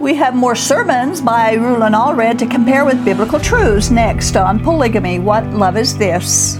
We 0.00 0.14
have 0.14 0.34
more 0.34 0.56
sermons 0.56 1.20
by 1.20 1.52
Rulon 1.52 1.92
Allred 1.92 2.38
to 2.38 2.46
compare 2.46 2.86
with 2.86 3.04
biblical 3.04 3.38
truths 3.38 3.90
next 3.90 4.34
on 4.34 4.58
Polygamy 4.58 5.18
What 5.18 5.44
Love 5.48 5.76
Is 5.76 5.98
This? 5.98 6.56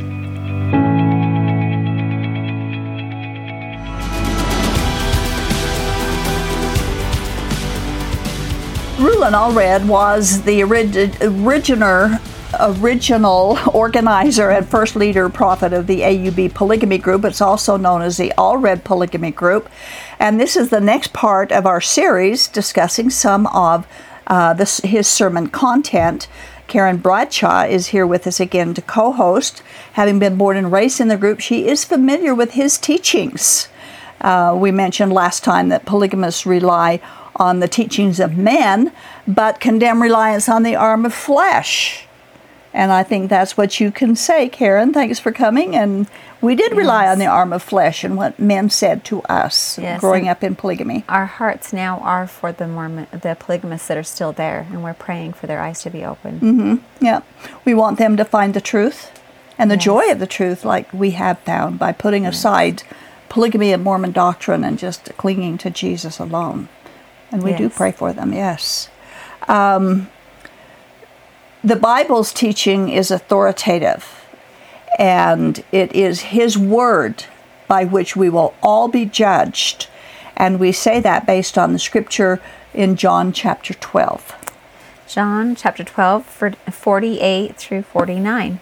Rulon 9.01 9.33
Allred 9.33 9.87
was 9.87 10.43
the 10.43 10.63
originator 10.63 12.21
original 12.59 13.59
organizer 13.73 14.51
and 14.51 14.69
first 14.69 14.97
leader 14.97 15.29
prophet 15.29 15.73
of 15.73 15.87
the 15.87 16.01
AUB 16.01 16.55
Polygamy 16.55 16.99
Group. 16.99 17.25
It's 17.25 17.41
also 17.41 17.77
known 17.77 18.03
as 18.03 18.17
the 18.17 18.33
Allred 18.37 18.85
Polygamy 18.85 19.31
Group. 19.31 19.69
And 20.19 20.41
this 20.41 20.57
is 20.57 20.71
the 20.71 20.81
next 20.81 21.13
part 21.13 21.53
of 21.53 21.67
our 21.67 21.81
series 21.81 22.49
discussing 22.49 23.11
some 23.11 23.47
of 23.49 23.87
uh, 24.27 24.55
this, 24.55 24.81
his 24.81 25.07
sermon 25.09 25.49
content. 25.49 26.29
Karen 26.67 26.99
Bradshaw 26.99 27.63
is 27.63 27.89
here 27.89 28.07
with 28.07 28.27
us 28.27 28.39
again 28.39 28.75
to 28.75 28.83
co 28.83 29.13
host. 29.13 29.63
Having 29.95 30.19
been 30.21 30.37
born 30.37 30.57
and 30.57 30.71
raised 30.71 31.01
in 31.01 31.09
the 31.09 31.17
group, 31.17 31.41
she 31.41 31.67
is 31.67 31.85
familiar 31.85 32.35
with 32.35 32.53
his 32.53 32.79
teachings. 32.79 33.69
Uh, 34.21 34.57
we 34.59 34.71
mentioned 34.71 35.13
last 35.13 35.43
time 35.43 35.69
that 35.71 35.87
polygamists 35.87 36.47
rely 36.47 37.01
on 37.37 37.61
the 37.61 37.69
teachings 37.69 38.21
of 38.21 38.37
men, 38.37 38.93
but 39.27 39.61
condemn 39.61 40.03
reliance 40.03 40.49
on 40.49 40.63
the 40.63 40.77
arm 40.77 41.07
of 41.07 41.15
flesh. 41.15 42.07
And 42.73 42.93
I 42.93 43.03
think 43.03 43.29
that's 43.29 43.57
what 43.57 43.81
you 43.81 43.91
can 43.91 44.15
say, 44.15 44.49
Karen. 44.49 44.93
Thanks 44.93 45.19
for 45.19 45.33
coming. 45.33 45.75
And 45.75 46.07
we 46.41 46.55
did 46.55 46.71
yes. 46.71 46.79
rely 46.79 47.09
on 47.09 47.19
the 47.19 47.27
arm 47.27 47.53
of 47.53 47.63
flesh 47.63 48.05
and 48.05 48.17
what 48.17 48.39
men 48.39 48.71
said 48.71 49.05
to 49.07 49.23
us 49.23 49.77
yes, 49.79 50.01
growing 50.01 50.29
up 50.29 50.45
in 50.45 50.55
polygamy. 50.55 51.05
Our 51.09 51.27
hearts 51.27 51.73
now 51.73 51.99
are 51.99 52.27
for 52.27 52.53
the 52.53 52.69
Mormon, 52.69 53.09
the 53.11 53.37
polygamists 53.39 53.89
that 53.89 53.97
are 53.97 54.05
still 54.05 54.33
there, 54.33 54.69
and 54.71 54.85
we're 54.85 54.95
praying 54.95 55.33
for 55.33 55.49
their 55.49 55.61
eyes 55.61 55.83
to 55.83 55.91
be 55.91 56.05
open. 56.05 56.41
Mm-hmm. 56.41 57.05
Yeah, 57.05 57.23
we 57.65 57.75
want 57.75 57.99
them 57.99 58.17
to 58.17 58.25
find 58.25 58.55
the 58.55 58.61
truth 58.61 59.11
and 59.59 59.71
the 59.71 59.75
yes. 59.75 59.85
joy 59.85 60.11
of 60.11 60.21
the 60.21 60.27
truth, 60.27 60.65
like 60.65 60.93
we 60.93 61.11
have 61.11 61.41
found 61.41 61.79
by 61.79 61.93
putting 61.93 62.25
aside 62.25 62.85
polygamy 63.29 63.73
and 63.73 63.83
Mormon 63.83 64.13
doctrine 64.13 64.65
and 64.65 64.79
just 64.79 65.05
clinging 65.17 65.59
to 65.59 65.71
Jesus 65.71 66.19
alone. 66.19 66.69
And 67.33 67.43
we 67.43 67.53
do 67.53 67.69
pray 67.69 67.93
for 67.93 68.13
them. 68.13 68.33
Yes. 68.33 68.89
Um, 69.47 70.09
the 71.63 71.77
Bible's 71.77 72.33
teaching 72.33 72.89
is 72.89 73.11
authoritative, 73.11 74.27
and 74.99 75.63
it 75.73 75.95
is 75.95 76.21
His 76.21 76.57
word 76.57 77.25
by 77.69 77.85
which 77.85 78.17
we 78.17 78.31
will 78.31 78.55
all 78.63 78.89
be 78.89 79.05
judged. 79.05 79.87
And 80.37 80.59
we 80.59 80.73
say 80.73 81.01
that 81.01 81.27
based 81.27 81.59
on 81.59 81.73
the 81.73 81.79
scripture 81.79 82.41
in 82.73 82.97
John 82.97 83.33
chapter 83.33 83.75
12. 83.75 84.35
John 85.07 85.55
chapter 85.55 85.85
12, 85.85 86.25
48 86.25 87.57
through 87.57 87.83
49. 87.83 88.61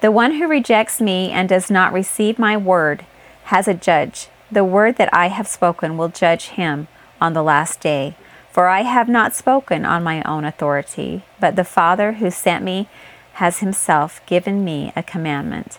The 0.00 0.10
one 0.10 0.36
who 0.36 0.48
rejects 0.48 1.00
me 1.00 1.30
and 1.30 1.48
does 1.48 1.70
not 1.70 1.92
receive 1.92 2.38
my 2.38 2.56
word 2.56 3.04
has 3.44 3.68
a 3.68 3.74
judge. 3.74 4.28
The 4.50 4.64
word 4.64 4.96
that 4.96 5.12
I 5.12 5.28
have 5.28 5.46
spoken 5.46 5.98
will 5.98 6.08
judge 6.08 6.48
him 6.48 6.88
on 7.20 7.34
the 7.34 7.42
last 7.42 7.80
day. 7.80 8.14
For 8.50 8.68
I 8.68 8.82
have 8.82 9.08
not 9.08 9.34
spoken 9.34 9.84
on 9.84 10.02
my 10.02 10.22
own 10.24 10.44
authority, 10.44 11.22
but 11.38 11.56
the 11.56 11.64
Father 11.64 12.14
who 12.14 12.30
sent 12.30 12.64
me 12.64 12.88
has 13.34 13.60
himself 13.60 14.20
given 14.26 14.64
me 14.64 14.92
a 14.96 15.02
commandment, 15.02 15.78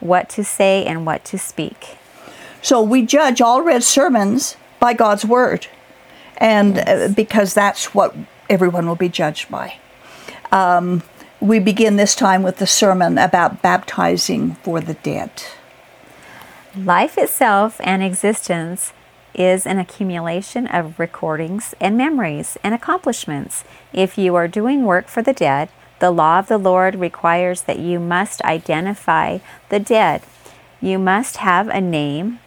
what 0.00 0.28
to 0.30 0.44
say 0.44 0.84
and 0.84 1.04
what 1.04 1.24
to 1.26 1.38
speak. 1.38 1.98
So 2.62 2.80
we 2.80 3.04
judge 3.04 3.40
Allred 3.40 3.82
sermons 3.82 4.56
by 4.78 4.94
God's 4.94 5.24
word, 5.24 5.66
and 6.36 6.78
uh, 6.78 6.82
yes. 6.86 7.14
because 7.14 7.54
that's 7.54 7.92
what 7.94 8.14
everyone 8.48 8.86
will 8.86 8.96
be 8.96 9.08
judged 9.08 9.50
by. 9.50 9.78
Um, 10.52 11.02
we 11.40 11.58
begin 11.58 11.96
this 11.96 12.14
time 12.14 12.44
with 12.44 12.58
the 12.58 12.66
sermon 12.68 13.18
about 13.18 13.62
baptizing 13.62 14.54
for 14.62 14.80
the 14.80 14.94
dead. 14.94 15.30
Life 16.76 17.18
itself 17.18 17.80
and 17.82 18.02
existence 18.02 18.92
is 19.34 19.66
an 19.66 19.78
accumulation 19.78 20.66
of 20.66 20.98
recordings 20.98 21.74
and 21.80 21.96
memories 21.96 22.56
and 22.62 22.74
accomplishments. 22.74 23.64
If 23.92 24.18
you 24.18 24.34
are 24.34 24.48
doing 24.48 24.84
work 24.84 25.08
for 25.08 25.22
the 25.22 25.32
dead, 25.32 25.68
the 25.98 26.10
law 26.10 26.38
of 26.40 26.48
the 26.48 26.58
Lord 26.58 26.96
requires 26.96 27.62
that 27.62 27.78
you 27.78 28.00
must 28.00 28.42
identify 28.42 29.38
the 29.68 29.78
dead. 29.78 30.22
You 30.80 30.98
must 30.98 31.38
have 31.38 31.68
a 31.68 31.80
name. 31.80 32.40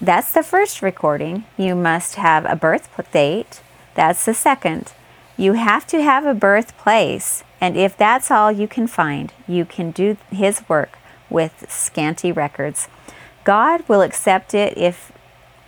That's 0.00 0.32
the 0.32 0.42
first 0.42 0.82
recording. 0.82 1.44
You 1.56 1.74
must 1.74 2.16
have 2.16 2.44
a 2.44 2.56
birth 2.56 2.88
date. 3.12 3.60
That's 3.94 4.24
the 4.24 4.34
second. 4.34 4.92
You 5.36 5.52
have 5.52 5.86
to 5.88 6.02
have 6.02 6.26
a 6.26 6.34
birthplace. 6.34 7.44
And 7.60 7.76
if 7.76 7.96
that's 7.96 8.30
all 8.30 8.50
you 8.50 8.68
can 8.68 8.86
find, 8.86 9.32
you 9.46 9.64
can 9.64 9.92
do 9.92 10.16
his 10.30 10.68
work 10.68 10.98
with 11.30 11.70
scanty 11.70 12.32
records. 12.32 12.88
God 13.44 13.88
will 13.88 14.02
accept 14.02 14.54
it 14.54 14.76
if 14.76 15.12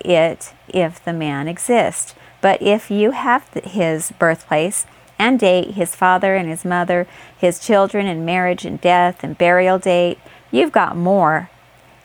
it 0.00 0.52
if 0.68 1.02
the 1.04 1.12
man 1.12 1.48
exists. 1.48 2.14
But 2.40 2.62
if 2.62 2.90
you 2.90 3.10
have 3.10 3.46
his 3.64 4.12
birthplace 4.12 4.86
and 5.18 5.38
date, 5.38 5.72
his 5.72 5.94
father 5.94 6.34
and 6.34 6.48
his 6.48 6.64
mother, 6.64 7.06
his 7.36 7.58
children 7.58 8.06
and 8.06 8.24
marriage 8.24 8.64
and 8.64 8.80
death 8.80 9.22
and 9.22 9.36
burial 9.36 9.78
date, 9.78 10.18
you've 10.50 10.72
got 10.72 10.96
more 10.96 11.50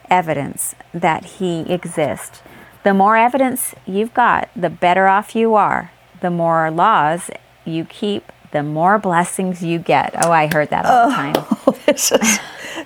evidence 0.09 0.75
that 0.93 1.25
he 1.25 1.61
exists. 1.61 2.41
The 2.83 2.93
more 2.93 3.17
evidence 3.17 3.73
you've 3.87 4.13
got, 4.13 4.49
the 4.55 4.69
better 4.69 5.07
off 5.07 5.35
you 5.35 5.55
are. 5.55 5.91
The 6.21 6.29
more 6.29 6.69
laws 6.69 7.31
you 7.65 7.85
keep, 7.85 8.31
the 8.51 8.61
more 8.63 8.99
blessings 8.99 9.63
you 9.63 9.79
get. 9.79 10.13
Oh, 10.23 10.31
I 10.31 10.47
heard 10.47 10.69
that 10.69 10.85
all 10.85 11.09
the 11.09 11.13
oh, 11.13 11.65
time. 11.65 11.75
this 11.85 12.11
is 12.11 12.39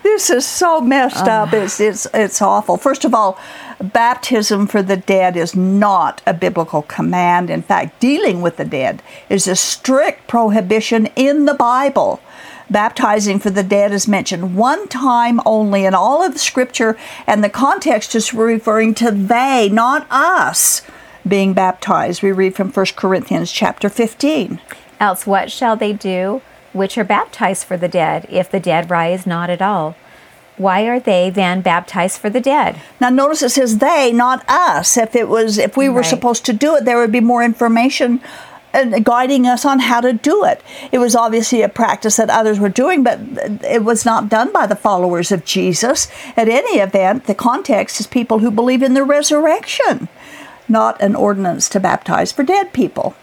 this 0.04 0.30
is 0.30 0.46
so 0.46 0.82
messed 0.82 1.28
up. 1.28 1.50
Ah. 1.52 1.58
It's 1.58 1.80
it's 1.80 2.08
it's 2.14 2.42
awful. 2.42 2.78
First 2.78 3.06
of 3.06 3.14
all, 3.14 3.40
baptism 3.82 4.68
for 4.68 4.82
the 4.82 4.98
dead 4.98 5.36
is 5.36 5.56
not 5.56 6.22
a 6.26 6.34
biblical 6.34 6.84
command. 6.84 7.50
In 7.50 7.62
fact, 7.62 8.00
dealing 8.00 8.42
with 8.42 8.58
the 8.58 8.66
dead 8.66 9.02
is 9.30 9.48
a 9.48 9.56
strict 9.56 10.28
prohibition 10.28 11.08
in 11.16 11.46
the 11.46 11.54
Bible. 11.54 12.22
Baptizing 12.70 13.40
for 13.40 13.50
the 13.50 13.64
dead 13.64 13.92
is 13.92 14.08
mentioned 14.08 14.56
one 14.56 14.88
time 14.88 15.42
only 15.46 15.86
in 15.86 15.96
all 15.96 16.24
of 16.24 16.34
the 16.34 16.40
scripture, 16.40 16.98
and 17.26 17.44
the 17.44 17.50
context 17.50 18.14
is 18.14 18.34
referring 18.34 18.94
to 18.96 19.10
they, 19.10 19.70
not 19.72 20.06
us, 20.12 20.84
being 21.28 21.54
baptized. 21.54 22.22
We 22.22 22.32
read 22.32 22.56
from 22.56 22.72
1 22.72 22.86
Corinthians 22.96 23.52
chapter 23.52 23.90
15. 23.90 24.62
Else, 25.00 25.26
what 25.26 25.52
shall 25.52 25.76
they 25.76 25.94
do 25.94 26.42
which 26.74 26.98
are 26.98 27.04
baptized 27.04 27.66
for 27.66 27.78
the 27.78 27.88
dead, 27.88 28.28
if 28.30 28.50
the 28.50 28.60
dead 28.60 28.90
rise 28.90 29.26
not 29.26 29.50
at 29.50 29.62
all? 29.62 29.96
Why 30.58 30.84
are 30.88 31.00
they 31.00 31.30
then 31.30 31.62
baptized 31.62 32.20
for 32.20 32.30
the 32.30 32.42
dead? 32.42 32.82
Now 33.00 33.10
notice 33.10 33.42
it 33.42 33.52
says 33.52 33.78
they, 33.78 34.12
not 34.12 34.44
us. 34.50 34.98
If 34.98 35.16
it 35.16 35.30
was 35.30 35.58
if 35.58 35.78
we 35.78 35.88
were 35.88 36.02
right. 36.02 36.10
supposed 36.10 36.46
to 36.46 36.54
do 36.54 36.76
it, 36.76 36.84
there 36.84 36.98
would 36.98 37.14
be 37.14 37.22
more 37.22 37.44
information 37.44 38.22
uh, 38.74 39.00
guiding 39.00 39.48
us 39.48 39.66
on 39.66 39.80
how 39.80 40.02
to 40.02 40.14
do 40.14 40.44
it. 40.44 40.62
It 40.92 41.00
was 41.00 41.16
obviously 41.16 41.62
a 41.62 41.70
practice 41.70 42.18
that 42.18 42.30
others 42.30 42.60
were 42.60 42.70
doing, 42.70 43.04
but 43.04 43.20
it 43.64 43.84
was 43.84 44.06
not 44.06 44.30
done 44.30 44.52
by 44.52 44.68
the 44.68 44.76
followers 44.76 45.32
of 45.32 45.46
Jesus. 45.46 46.08
At 46.38 46.50
any 46.50 46.80
event, 46.80 47.26
the 47.26 47.34
context 47.34 48.00
is 48.00 48.06
people 48.06 48.40
who 48.40 48.52
believe 48.52 48.84
in 48.84 48.94
the 48.94 49.04
resurrection, 49.04 50.08
not 50.68 51.02
an 51.02 51.16
ordinance 51.16 51.68
to 51.70 51.80
baptize 51.80 52.32
for 52.32 52.44
dead 52.44 52.74
people. 52.74 53.16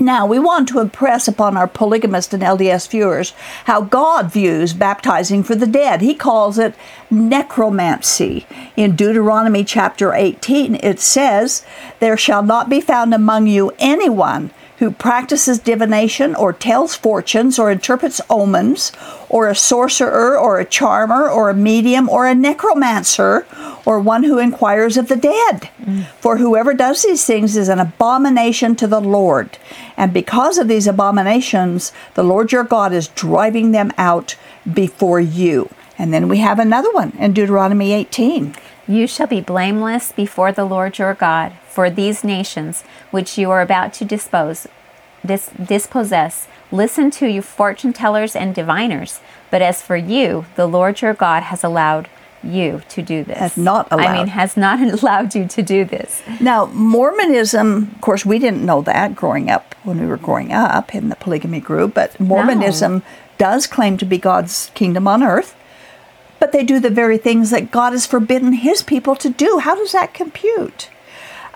Now, 0.00 0.26
we 0.26 0.38
want 0.38 0.68
to 0.68 0.78
impress 0.78 1.26
upon 1.26 1.56
our 1.56 1.66
polygamist 1.66 2.32
and 2.32 2.42
LDS 2.42 2.88
viewers 2.88 3.32
how 3.64 3.80
God 3.80 4.32
views 4.32 4.72
baptizing 4.72 5.42
for 5.42 5.56
the 5.56 5.66
dead. 5.66 6.02
He 6.02 6.14
calls 6.14 6.56
it 6.56 6.74
necromancy. 7.10 8.46
In 8.76 8.94
Deuteronomy 8.94 9.64
chapter 9.64 10.14
18, 10.14 10.76
it 10.76 11.00
says, 11.00 11.64
There 11.98 12.16
shall 12.16 12.44
not 12.44 12.68
be 12.68 12.80
found 12.80 13.12
among 13.12 13.48
you 13.48 13.72
anyone 13.80 14.52
who 14.78 14.90
practices 14.90 15.58
divination 15.58 16.34
or 16.34 16.52
tells 16.52 16.94
fortunes 16.94 17.58
or 17.58 17.70
interprets 17.70 18.20
omens, 18.30 18.92
or 19.28 19.48
a 19.48 19.54
sorcerer 19.54 20.38
or 20.38 20.58
a 20.58 20.64
charmer 20.64 21.28
or 21.28 21.50
a 21.50 21.54
medium 21.54 22.08
or 22.08 22.26
a 22.26 22.34
necromancer 22.34 23.46
or 23.84 24.00
one 24.00 24.22
who 24.22 24.38
inquires 24.38 24.96
of 24.96 25.08
the 25.08 25.16
dead. 25.16 25.68
Mm. 25.82 26.06
For 26.20 26.38
whoever 26.38 26.74
does 26.74 27.02
these 27.02 27.24
things 27.26 27.56
is 27.56 27.68
an 27.68 27.78
abomination 27.78 28.76
to 28.76 28.86
the 28.86 29.00
Lord. 29.00 29.58
And 29.96 30.12
because 30.12 30.58
of 30.58 30.68
these 30.68 30.86
abominations, 30.86 31.92
the 32.14 32.22
Lord 32.22 32.52
your 32.52 32.64
God 32.64 32.92
is 32.92 33.08
driving 33.08 33.72
them 33.72 33.92
out 33.98 34.36
before 34.72 35.20
you. 35.20 35.70
And 35.98 36.14
then 36.14 36.28
we 36.28 36.38
have 36.38 36.58
another 36.58 36.92
one 36.92 37.12
in 37.18 37.32
Deuteronomy 37.32 37.92
18. 37.92 38.54
You 38.88 39.06
shall 39.06 39.26
be 39.26 39.40
blameless 39.42 40.12
before 40.12 40.50
the 40.50 40.64
Lord 40.64 40.98
your 40.98 41.12
God 41.14 41.52
for 41.68 41.90
these 41.90 42.24
nations 42.24 42.82
which 43.10 43.36
you 43.36 43.50
are 43.50 43.60
about 43.60 43.92
to 43.94 44.04
dispose, 44.04 44.66
dis- 45.24 45.50
dispossess. 45.62 46.48
Listen 46.72 47.10
to 47.12 47.26
you 47.26 47.42
fortune 47.42 47.92
tellers 47.92 48.34
and 48.34 48.54
diviners. 48.54 49.20
But 49.50 49.62
as 49.62 49.82
for 49.82 49.96
you, 49.96 50.46
the 50.56 50.66
Lord 50.66 51.00
your 51.02 51.14
God 51.14 51.42
has 51.44 51.62
allowed 51.62 52.08
you 52.42 52.82
to 52.88 53.02
do 53.02 53.24
this. 53.24 53.38
Has 53.38 53.56
not 53.56 53.88
allowed. 53.90 54.06
I 54.06 54.16
mean, 54.18 54.26
has 54.28 54.56
not 54.56 54.80
allowed 55.02 55.34
you 55.34 55.46
to 55.48 55.62
do 55.62 55.84
this. 55.84 56.22
Now, 56.40 56.66
Mormonism, 56.66 57.90
of 57.94 58.00
course, 58.00 58.24
we 58.24 58.38
didn't 58.38 58.64
know 58.64 58.80
that 58.82 59.14
growing 59.14 59.50
up 59.50 59.74
when 59.82 60.00
we 60.00 60.06
were 60.06 60.16
growing 60.16 60.52
up 60.52 60.94
in 60.94 61.08
the 61.08 61.16
polygamy 61.16 61.60
group, 61.60 61.94
but 61.94 62.18
Mormonism 62.20 62.94
No. 62.98 63.02
does 63.38 63.66
claim 63.66 63.98
to 63.98 64.04
be 64.04 64.18
God's 64.18 64.70
kingdom 64.74 65.08
on 65.08 65.22
earth. 65.22 65.54
But 66.38 66.52
they 66.52 66.64
do 66.64 66.78
the 66.80 66.90
very 66.90 67.18
things 67.18 67.50
that 67.50 67.70
God 67.70 67.92
has 67.92 68.06
forbidden 68.06 68.52
his 68.52 68.82
people 68.82 69.16
to 69.16 69.28
do. 69.30 69.58
How 69.58 69.74
does 69.74 69.92
that 69.92 70.14
compute? 70.14 70.88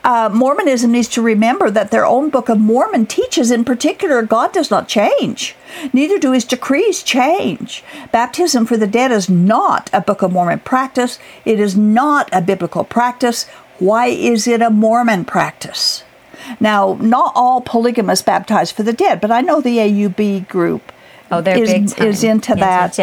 Uh, 0.05 0.29
Mormonism 0.33 0.91
needs 0.91 1.07
to 1.09 1.23
remember 1.23 1.71
that 1.71 1.93
their 1.93 2.05
own 2.05 2.29
Book 2.29 2.49
of 2.49 2.59
Mormon 2.59 3.07
teaches, 3.07 3.53
in 3.53 3.65
particular, 3.65 4.23
God 4.23 4.53
does 4.53 4.71
not 4.71 4.89
change. 4.89 5.55
Neither 5.93 6.19
do 6.19 6.33
his 6.33 6.45
decrees 6.45 7.05
change. 7.05 7.85
Baptism 8.11 8.67
for 8.67 8.77
the 8.77 8.89
dead 8.89 9.13
is 9.13 9.29
not 9.29 9.89
a 9.93 10.01
Book 10.01 10.23
of 10.23 10.33
Mormon 10.33 10.59
practice. 10.61 11.21
It 11.45 11.61
is 11.61 11.77
not 11.77 12.29
a 12.33 12.41
biblical 12.41 12.83
practice. 12.83 13.45
Why 13.79 14.07
is 14.07 14.49
it 14.49 14.61
a 14.61 14.71
Mormon 14.71 15.25
practice? 15.25 16.03
Now, 16.59 16.99
not 17.01 17.33
all 17.37 17.61
polygamists 17.61 18.25
baptize 18.25 18.73
for 18.73 18.83
the 18.83 18.93
dead, 18.93 19.21
but 19.21 19.31
I 19.31 19.41
know 19.41 19.61
the 19.61 19.79
AUB 19.79 20.49
group 20.49 20.92
Oh, 21.33 21.41
they're 21.41 21.57
is, 21.63 21.95
is 21.95 22.23
into, 22.25 22.55
that. 22.57 22.97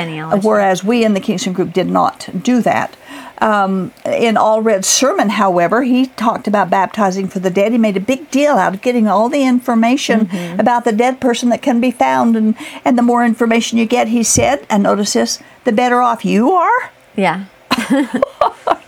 Whereas 0.46 0.84
we 0.84 1.04
in 1.04 1.14
the 1.16 1.20
Kingston 1.20 1.54
group 1.54 1.74
did 1.74 1.88
not 1.88 2.30
do 2.44 2.62
that. 2.62 2.96
Um, 3.40 3.94
in 4.06 4.36
Allred's 4.36 4.88
sermon, 4.88 5.30
however, 5.30 5.84
he 5.84 6.08
talked 6.08 6.46
about 6.48 6.70
baptizing 6.70 7.28
for 7.28 7.40
the 7.40 7.50
dead. 7.50 7.72
He 7.72 7.78
made 7.78 7.96
a 7.98 8.02
big 8.02 8.30
deal 8.32 8.54
out 8.56 8.74
of 8.74 8.82
getting 8.82 9.08
all 9.08 9.30
the 9.30 9.44
information 9.44 10.28
Mm-hmm. 10.28 10.60
about 10.60 10.84
the 10.86 10.92
dead 10.92 11.20
person 11.22 11.50
that 11.50 11.62
can 11.62 11.80
be 11.80 11.90
found. 11.92 12.36
And, 12.36 12.56
and 12.84 12.98
the 12.98 13.02
more 13.02 13.24
information 13.26 13.78
you 13.78 13.86
get, 13.86 14.10
he 14.10 14.24
said, 14.24 14.66
and 14.70 14.84
notice 14.84 15.14
this, 15.14 15.40
the 15.64 15.72
better 15.72 16.02
off 16.02 16.26
you 16.26 16.52
are. 16.52 16.92
Yeah. 17.16 17.46
Are, 17.72 18.10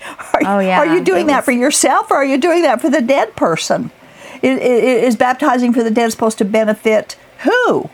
Oh, 0.44 0.60
yeah, 0.60 0.80
Are 0.80 0.86
you 0.88 1.04
doing 1.04 1.26
it 1.26 1.28
that 1.28 1.46
for 1.46 1.52
yourself 1.52 2.10
or 2.12 2.18
are 2.18 2.26
you 2.26 2.38
doing 2.38 2.64
that 2.64 2.82
for 2.82 2.90
the 2.90 3.02
dead 3.02 3.36
person? 3.36 3.92
Is, 4.42 4.60
is 4.60 5.16
baptizing 5.16 5.72
for 5.72 5.84
the 5.84 5.92
dead 5.92 6.12
supposed 6.12 6.38
to 6.40 6.46
benefit 6.46 7.16
who? 7.44 7.90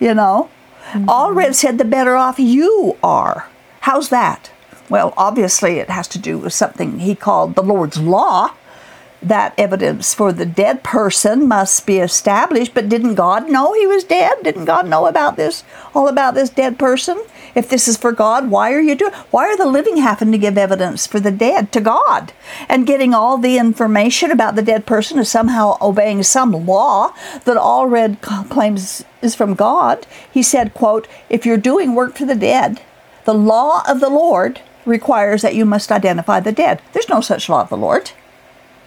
You 0.00 0.14
know? 0.14 0.50
Mm-hmm. 0.90 1.52
Said 1.52 1.78
the 1.78 1.84
better 1.84 2.16
off 2.16 2.38
you 2.38 2.96
are. 3.02 3.48
How's 3.80 4.08
that? 4.10 4.50
Well, 4.88 5.14
obviously 5.16 5.78
it 5.78 5.88
has 5.88 6.06
to 6.08 6.18
do 6.18 6.38
with 6.38 6.52
something 6.52 6.98
he 6.98 7.14
called 7.14 7.54
the 7.54 7.62
Lord's 7.62 7.98
law. 7.98 8.54
That 9.22 9.54
evidence 9.56 10.12
for 10.12 10.32
the 10.32 10.44
dead 10.44 10.82
person 10.82 11.46
must 11.46 11.86
be 11.86 11.98
established, 11.98 12.74
but 12.74 12.88
didn't 12.88 13.14
God 13.14 13.48
know 13.48 13.72
he 13.72 13.86
was 13.86 14.04
dead? 14.04 14.42
Didn't 14.42 14.64
God 14.64 14.88
know 14.88 15.06
about 15.06 15.36
this, 15.36 15.62
all 15.94 16.08
about 16.08 16.34
this 16.34 16.50
dead 16.50 16.78
person? 16.78 17.22
If 17.54 17.68
this 17.68 17.86
is 17.86 17.96
for 17.96 18.12
God, 18.12 18.50
why 18.50 18.72
are 18.72 18.80
you 18.80 18.94
doing? 18.94 19.12
Why 19.30 19.44
are 19.44 19.56
the 19.56 19.66
living 19.66 19.98
having 19.98 20.32
to 20.32 20.38
give 20.38 20.56
evidence 20.56 21.06
for 21.06 21.20
the 21.20 21.30
dead 21.30 21.70
to 21.72 21.80
God? 21.80 22.32
And 22.68 22.86
getting 22.86 23.12
all 23.12 23.36
the 23.36 23.58
information 23.58 24.30
about 24.30 24.54
the 24.54 24.62
dead 24.62 24.86
person 24.86 25.18
is 25.18 25.28
somehow 25.30 25.76
obeying 25.80 26.22
some 26.22 26.66
law 26.66 27.12
that 27.44 27.56
Allred 27.56 28.20
claims 28.48 29.04
is 29.20 29.34
from 29.34 29.54
God. 29.54 30.06
He 30.30 30.42
said, 30.42 30.74
"quote 30.74 31.06
If 31.28 31.44
you're 31.44 31.56
doing 31.56 31.94
work 31.94 32.16
for 32.16 32.24
the 32.24 32.34
dead, 32.34 32.80
the 33.24 33.34
law 33.34 33.82
of 33.86 34.00
the 34.00 34.10
Lord 34.10 34.60
requires 34.84 35.42
that 35.42 35.54
you 35.54 35.64
must 35.64 35.92
identify 35.92 36.40
the 36.40 36.52
dead. 36.52 36.80
There's 36.92 37.08
no 37.08 37.20
such 37.20 37.48
law 37.48 37.62
of 37.62 37.68
the 37.68 37.76
Lord." 37.76 38.12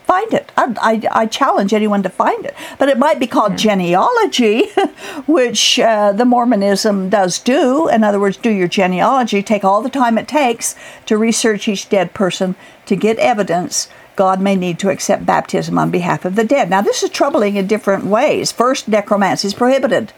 Find 0.05 0.33
it. 0.33 0.51
I, 0.55 0.73
I, 0.81 1.23
I 1.23 1.25
challenge 1.25 1.73
anyone 1.73 2.03
to 2.03 2.09
find 2.09 2.45
it. 2.45 2.55
But 2.77 2.89
it 2.89 2.97
might 2.97 3.19
be 3.19 3.27
called 3.27 3.57
genealogy, 3.57 4.67
which 5.27 5.79
uh, 5.79 6.11
the 6.11 6.25
Mormonism 6.25 7.09
does 7.09 7.39
do. 7.39 7.87
In 7.89 8.03
other 8.03 8.19
words, 8.19 8.37
do 8.37 8.51
your 8.51 8.67
genealogy, 8.67 9.41
take 9.41 9.63
all 9.63 9.81
the 9.81 9.89
time 9.89 10.17
it 10.17 10.27
takes 10.27 10.75
to 11.07 11.17
research 11.17 11.67
each 11.67 11.89
dead 11.89 12.13
person 12.13 12.55
to 12.85 12.95
get 12.95 13.17
evidence. 13.17 13.89
God 14.15 14.39
may 14.39 14.55
need 14.55 14.79
to 14.79 14.89
accept 14.89 15.25
baptism 15.25 15.77
on 15.77 15.91
behalf 15.91 16.23
of 16.23 16.35
the 16.35 16.45
dead. 16.45 16.69
Now, 16.69 16.81
this 16.81 17.03
is 17.03 17.09
troubling 17.09 17.55
in 17.57 17.67
different 17.67 18.05
ways. 18.05 18.51
First, 18.51 18.87
necromancy 18.87 19.47
is 19.47 19.53
prohibited. 19.53 20.13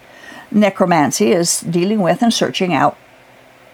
Necromancy 0.50 1.32
is 1.32 1.60
dealing 1.60 2.00
with 2.00 2.22
and 2.22 2.32
searching 2.32 2.72
out 2.72 2.96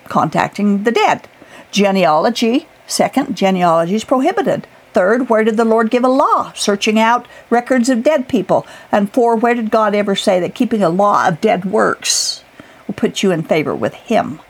contacting 0.05 0.85
the 0.85 0.93
dead. 0.93 1.29
Genealogy, 1.71 2.69
second, 2.87 3.37
genealogy 3.37 3.97
is 3.97 4.05
prohibited. 4.05 4.67
Third, 4.95 5.29
where 5.29 5.43
did 5.45 5.57
the 5.57 5.65
Lord 5.65 5.91
give 5.91 6.05
a 6.05 6.09
law? 6.09 6.53
Searching 6.55 6.99
out 7.01 7.27
records 7.51 7.89
of 7.89 8.03
dead 8.05 8.29
people. 8.29 8.65
And 8.93 9.13
four, 9.13 9.35
where 9.37 9.55
did 9.55 9.71
God 9.73 9.95
ever 9.95 10.15
say 10.15 10.39
that 10.41 10.55
keeping 10.55 10.83
a 10.83 10.89
law 10.89 11.27
of 11.29 11.41
dead 11.41 11.65
works 11.65 12.45
will 12.87 12.95
put 12.95 13.23
you 13.23 13.33
in 13.33 13.43
favor 13.43 13.75
with 13.75 13.95
Him? 13.95 14.41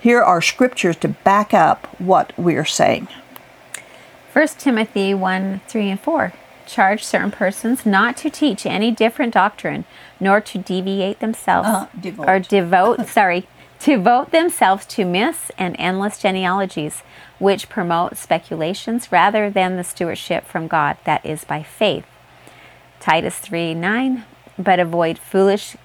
Here 0.00 0.22
are 0.22 0.42
scriptures 0.42 0.96
to 0.98 1.08
back 1.08 1.52
up 1.54 1.86
what 1.98 2.32
we're 2.36 2.64
saying. 2.66 3.08
1 4.34 4.46
Timothy 4.58 5.14
1 5.14 5.62
3 5.66 5.90
and 5.90 6.00
4. 6.00 6.32
Charge 6.66 7.02
certain 7.02 7.30
persons 7.30 7.86
not 7.86 8.16
to 8.18 8.28
teach 8.28 8.66
any 8.66 8.90
different 8.90 9.32
doctrine, 9.32 9.86
nor 10.20 10.40
to 10.42 10.58
deviate 10.58 11.20
themselves 11.20 11.66
Uh, 11.68 11.86
devote. 11.98 12.28
or 12.28 12.38
devote, 12.38 13.08
sorry, 13.08 13.48
devote 13.80 14.32
themselves 14.32 14.84
to 14.86 15.06
myths 15.06 15.50
and 15.56 15.74
endless 15.78 16.18
genealogies, 16.18 17.02
which 17.38 17.68
promote 17.68 18.16
speculations 18.16 19.12
rather 19.12 19.48
than 19.50 19.76
the 19.76 19.84
stewardship 19.84 20.44
from 20.46 20.66
God 20.68 20.96
that 21.04 21.24
is 21.24 21.44
by 21.44 21.62
faith. 21.62 22.06
Titus 23.00 23.38
3 23.38 23.74
9. 23.74 24.24
But 24.58 24.80
avoid 24.80 25.18
foolish 25.18 25.76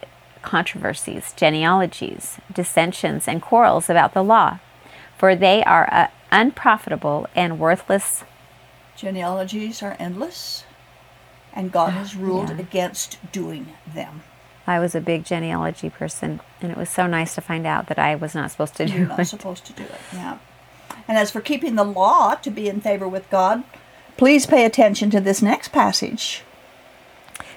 controversies, 0.41 1.31
genealogies, 1.35 2.37
dissensions, 2.51 3.27
and 3.27 3.41
quarrels 3.41 3.89
about 3.89 4.13
the 4.13 4.23
law, 4.23 4.59
for 5.17 5.35
they 5.35 5.63
are 5.63 5.87
uh, 5.93 6.07
unprofitable 6.31 7.27
and 7.35 7.59
worthless 7.59 8.23
Genealogies 8.95 9.81
are 9.81 9.95
endless, 9.99 10.63
and 11.53 11.71
God 11.71 11.93
has 11.93 12.15
ruled 12.15 12.49
Yeah. 12.49 12.59
against 12.59 13.17
doing 13.31 13.73
them. 13.87 14.21
I 14.67 14.79
was 14.79 14.95
a 14.95 15.01
big 15.01 15.25
genealogy 15.25 15.89
person, 15.89 16.39
and 16.61 16.71
it 16.71 16.77
was 16.77 16.89
so 16.89 17.05
nice 17.07 17.35
to 17.35 17.41
find 17.41 17.65
out 17.65 17.87
that 17.87 17.99
I 17.99 18.15
was 18.15 18.33
not 18.35 18.51
supposed 18.51 18.75
to 18.75 18.85
do 18.85 18.93
You're 18.93 19.07
not 19.07 19.25
supposed 19.27 19.65
to 19.65 19.73
do 19.73 19.83
it. 19.83 19.99
Yeah. 20.13 20.37
And 21.07 21.17
as 21.17 21.31
for 21.31 21.41
keeping 21.41 21.75
the 21.75 21.83
law 21.83 22.35
to 22.35 22.49
be 22.49 22.69
in 22.69 22.81
favor 22.81 23.07
with 23.07 23.29
God, 23.29 23.63
please 24.17 24.45
pay 24.45 24.65
attention 24.65 25.09
to 25.11 25.21
this 25.21 25.41
next 25.41 25.69
passage. 25.69 26.43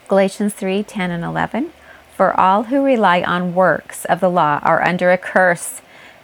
Galatians 0.08 0.54
3 0.54 0.82
10 0.82 1.10
and 1.10 1.24
11. 1.24 1.72
For 2.16 2.38
all 2.38 2.64
who 2.64 2.84
rely 2.84 3.22
on 3.22 3.54
works 3.54 4.04
of 4.06 4.20
the 4.20 4.30
law 4.30 4.60
are 4.62 4.82
under 4.82 5.12
a 5.12 5.18
curse. 5.18 5.82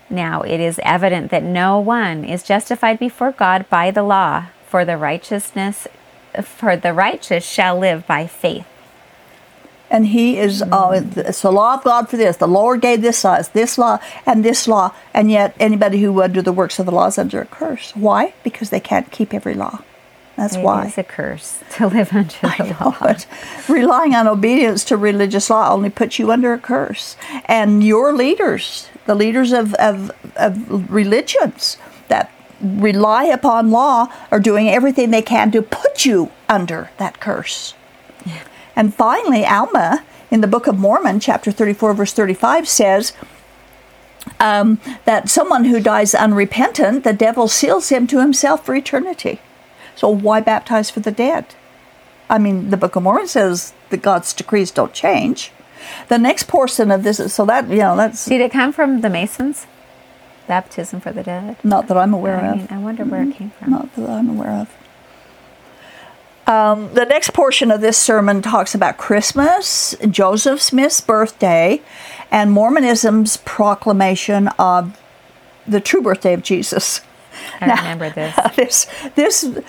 Now 0.08 0.42
it 0.42 0.60
is 0.60 0.80
evident 0.82 1.30
that 1.30 1.42
no 1.42 1.78
one 1.78 2.24
is 2.24 2.42
justified 2.42 2.98
before 2.98 3.32
God 3.32 3.68
by 3.68 3.90
the 3.90 4.02
law, 4.02 4.46
for 4.66 4.84
the 4.84 4.96
righteousness 4.96 5.86
for 6.40 6.76
the 6.76 6.92
righteous 6.92 7.44
shall 7.44 7.78
live 7.78 8.06
by 8.06 8.26
faith. 8.26 8.66
And 9.92 10.06
he 10.06 10.38
is, 10.38 10.62
uh, 10.62 11.02
it's 11.16 11.42
the 11.42 11.52
law 11.52 11.74
of 11.74 11.84
God 11.84 12.08
for 12.08 12.16
this. 12.16 12.38
The 12.38 12.48
Lord 12.48 12.80
gave 12.80 13.02
this 13.02 13.22
law, 13.24 13.42
this 13.42 13.76
law, 13.76 13.98
and 14.24 14.42
this 14.42 14.66
law. 14.66 14.94
And 15.12 15.30
yet, 15.30 15.54
anybody 15.60 16.00
who 16.00 16.22
under 16.22 16.40
the 16.40 16.50
works 16.50 16.78
of 16.78 16.86
the 16.86 16.92
law 16.92 17.08
is 17.08 17.18
under 17.18 17.42
a 17.42 17.44
curse. 17.44 17.94
Why? 17.94 18.32
Because 18.42 18.70
they 18.70 18.80
can't 18.80 19.10
keep 19.10 19.34
every 19.34 19.52
law. 19.52 19.80
That's 20.36 20.56
It 20.56 20.62
why. 20.62 20.86
it's 20.86 20.96
a 20.96 21.04
curse 21.04 21.60
to 21.76 21.88
live 21.88 22.10
under 22.14 22.34
the 22.40 22.76
law. 22.80 22.96
But 22.98 23.26
relying 23.68 24.14
on 24.14 24.26
obedience 24.26 24.82
to 24.84 24.96
religious 24.96 25.50
law 25.50 25.70
only 25.70 25.90
puts 25.90 26.18
you 26.18 26.32
under 26.32 26.54
a 26.54 26.58
curse. 26.58 27.18
And 27.44 27.84
your 27.84 28.14
leaders, 28.14 28.88
the 29.04 29.14
leaders 29.14 29.52
of, 29.52 29.74
of, 29.74 30.10
of 30.36 30.90
religions 30.90 31.76
that 32.08 32.32
rely 32.62 33.24
upon 33.24 33.70
law, 33.70 34.08
are 34.30 34.40
doing 34.40 34.70
everything 34.70 35.10
they 35.10 35.20
can 35.20 35.50
to 35.52 35.60
put 35.60 36.06
you 36.06 36.30
under 36.48 36.88
that 36.96 37.20
curse. 37.20 37.74
And 38.74 38.94
finally, 38.94 39.44
Alma 39.44 40.04
in 40.30 40.40
the 40.40 40.46
Book 40.46 40.66
of 40.66 40.78
Mormon, 40.78 41.20
chapter 41.20 41.50
34, 41.50 41.94
verse 41.94 42.12
35, 42.12 42.66
says 42.68 43.12
um, 44.40 44.80
that 45.04 45.28
someone 45.28 45.64
who 45.66 45.80
dies 45.80 46.14
unrepentant, 46.14 47.04
the 47.04 47.12
devil 47.12 47.48
seals 47.48 47.90
him 47.90 48.06
to 48.08 48.20
himself 48.20 48.64
for 48.64 48.74
eternity. 48.74 49.40
So 49.94 50.08
why 50.08 50.40
baptize 50.40 50.90
for 50.90 51.00
the 51.00 51.12
dead? 51.12 51.46
I 52.30 52.38
mean, 52.38 52.70
the 52.70 52.76
Book 52.78 52.96
of 52.96 53.02
Mormon 53.02 53.28
says 53.28 53.74
that 53.90 54.00
God's 54.00 54.32
decrees 54.32 54.70
don't 54.70 54.94
change. 54.94 55.52
The 56.08 56.18
next 56.18 56.44
portion 56.48 56.90
of 56.90 57.02
this, 57.02 57.32
so 57.32 57.44
that, 57.44 57.68
you 57.68 57.78
know, 57.78 57.96
that's 57.96 58.24
Did 58.24 58.40
it 58.40 58.52
come 58.52 58.72
from 58.72 59.00
the 59.02 59.10
Masons? 59.10 59.66
Baptism 60.46 61.00
for 61.00 61.12
the 61.12 61.22
dead? 61.22 61.56
not 61.62 61.88
that 61.88 61.96
I'm 61.96 62.14
aware 62.14 62.40
I 62.40 62.48
of. 62.52 62.72
I 62.72 62.78
wonder 62.78 63.04
where 63.04 63.22
it 63.22 63.34
came 63.34 63.50
from. 63.50 63.70
Not 63.70 63.94
that 63.96 64.08
I'm 64.08 64.30
aware 64.30 64.50
of. 64.50 64.74
Um, 66.46 66.92
the 66.94 67.04
next 67.04 67.32
portion 67.32 67.70
of 67.70 67.80
this 67.80 67.96
sermon 67.96 68.42
talks 68.42 68.74
about 68.74 68.98
Christmas, 68.98 69.94
Joseph 70.10 70.60
Smith's 70.60 71.00
birthday, 71.00 71.80
and 72.30 72.50
Mormonism's 72.50 73.36
proclamation 73.38 74.48
of 74.58 74.98
the 75.66 75.80
true 75.80 76.02
birthday 76.02 76.32
of 76.32 76.42
Jesus. 76.42 77.00
I 77.60 77.66
remember 77.66 78.10
this. 78.56 78.56
this, 78.56 78.86
this, 79.14 79.62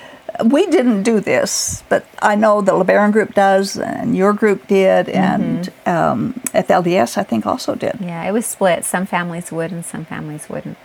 we 0.44 0.66
didn't 0.66 1.04
do 1.04 1.20
this, 1.20 1.84
but 1.90 2.08
I 2.22 2.36
know 2.36 2.62
the 2.62 2.72
LeBaron 2.72 3.12
group 3.12 3.36
does, 3.36 3.78
and 3.78 4.16
your 4.18 4.34
group 4.34 4.68
did, 4.68 5.10
and 5.10 5.70
um, 5.86 6.34
FLDS 6.54 7.18
I 7.18 7.24
think 7.24 7.46
also 7.46 7.76
did. 7.76 7.98
Yeah, 8.00 8.24
it 8.28 8.32
was 8.32 8.46
split. 8.46 8.84
Some 8.84 9.06
families 9.06 9.52
would 9.52 9.72
and 9.72 9.86
some 9.86 10.06
families 10.06 10.50
wouldn't. 10.50 10.78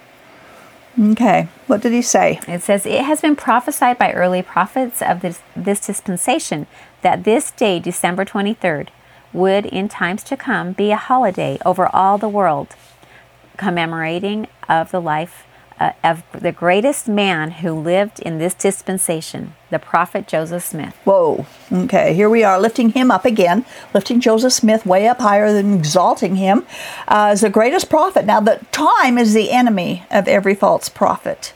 Okay, 1.01 1.47
what 1.69 1.81
did 1.81 1.93
he 1.93 2.03
say? 2.03 2.41
It 2.49 2.63
says, 2.63 2.85
It 2.85 3.05
has 3.05 3.21
been 3.21 3.37
prophesied 3.37 3.99
by 3.99 4.13
early 4.13 4.43
prophets 4.43 5.01
of 5.01 5.21
this, 5.21 5.41
this 5.55 5.87
dispensation 5.87 6.67
that 7.03 7.23
this 7.23 7.53
day, 7.53 7.79
December 7.79 8.25
23rd, 8.25 8.89
would 9.33 9.67
in 9.67 9.89
times 9.89 10.25
to 10.25 10.37
come 10.37 10.73
be 10.73 10.91
a 10.91 10.97
holiday 10.97 11.59
over 11.65 11.87
all 11.95 12.19
the 12.19 12.29
world, 12.29 12.75
commemorating 13.57 14.49
of 14.69 14.91
the 14.91 15.01
life 15.01 15.47
uh, 15.81 15.93
of 16.03 16.23
the 16.33 16.53
greatest 16.53 17.09
man 17.09 17.51
who 17.51 17.73
lived 17.73 18.21
in 18.21 18.39
this 18.39 18.55
dispensation, 18.55 19.55
the 19.71 19.79
prophet 19.79 20.27
Joseph 20.27 20.65
Smith. 20.65 20.95
Whoa. 21.05 21.47
Okay, 21.71 22.15
here 22.15 22.29
we 22.29 22.45
are 22.45 22.61
lifting 22.61 22.91
him 22.91 23.11
up 23.11 23.25
again, 23.25 23.65
lifting 23.95 24.21
Joseph 24.21 24.53
Smith 24.53 24.85
way 24.85 25.07
up 25.07 25.21
higher 25.21 25.53
than 25.53 25.75
exalting 25.75 26.37
him 26.37 26.67
uh, 27.07 27.31
as 27.33 27.43
the 27.43 27.51
greatest 27.51 27.89
prophet. 27.89 28.25
Now, 28.25 28.41
the 28.41 28.61
time 28.73 29.19
is 29.19 29.35
the 29.35 29.51
enemy 29.51 30.05
of 30.11 30.27
every 30.29 30.55
false 30.55 30.89
prophet. 30.89 31.53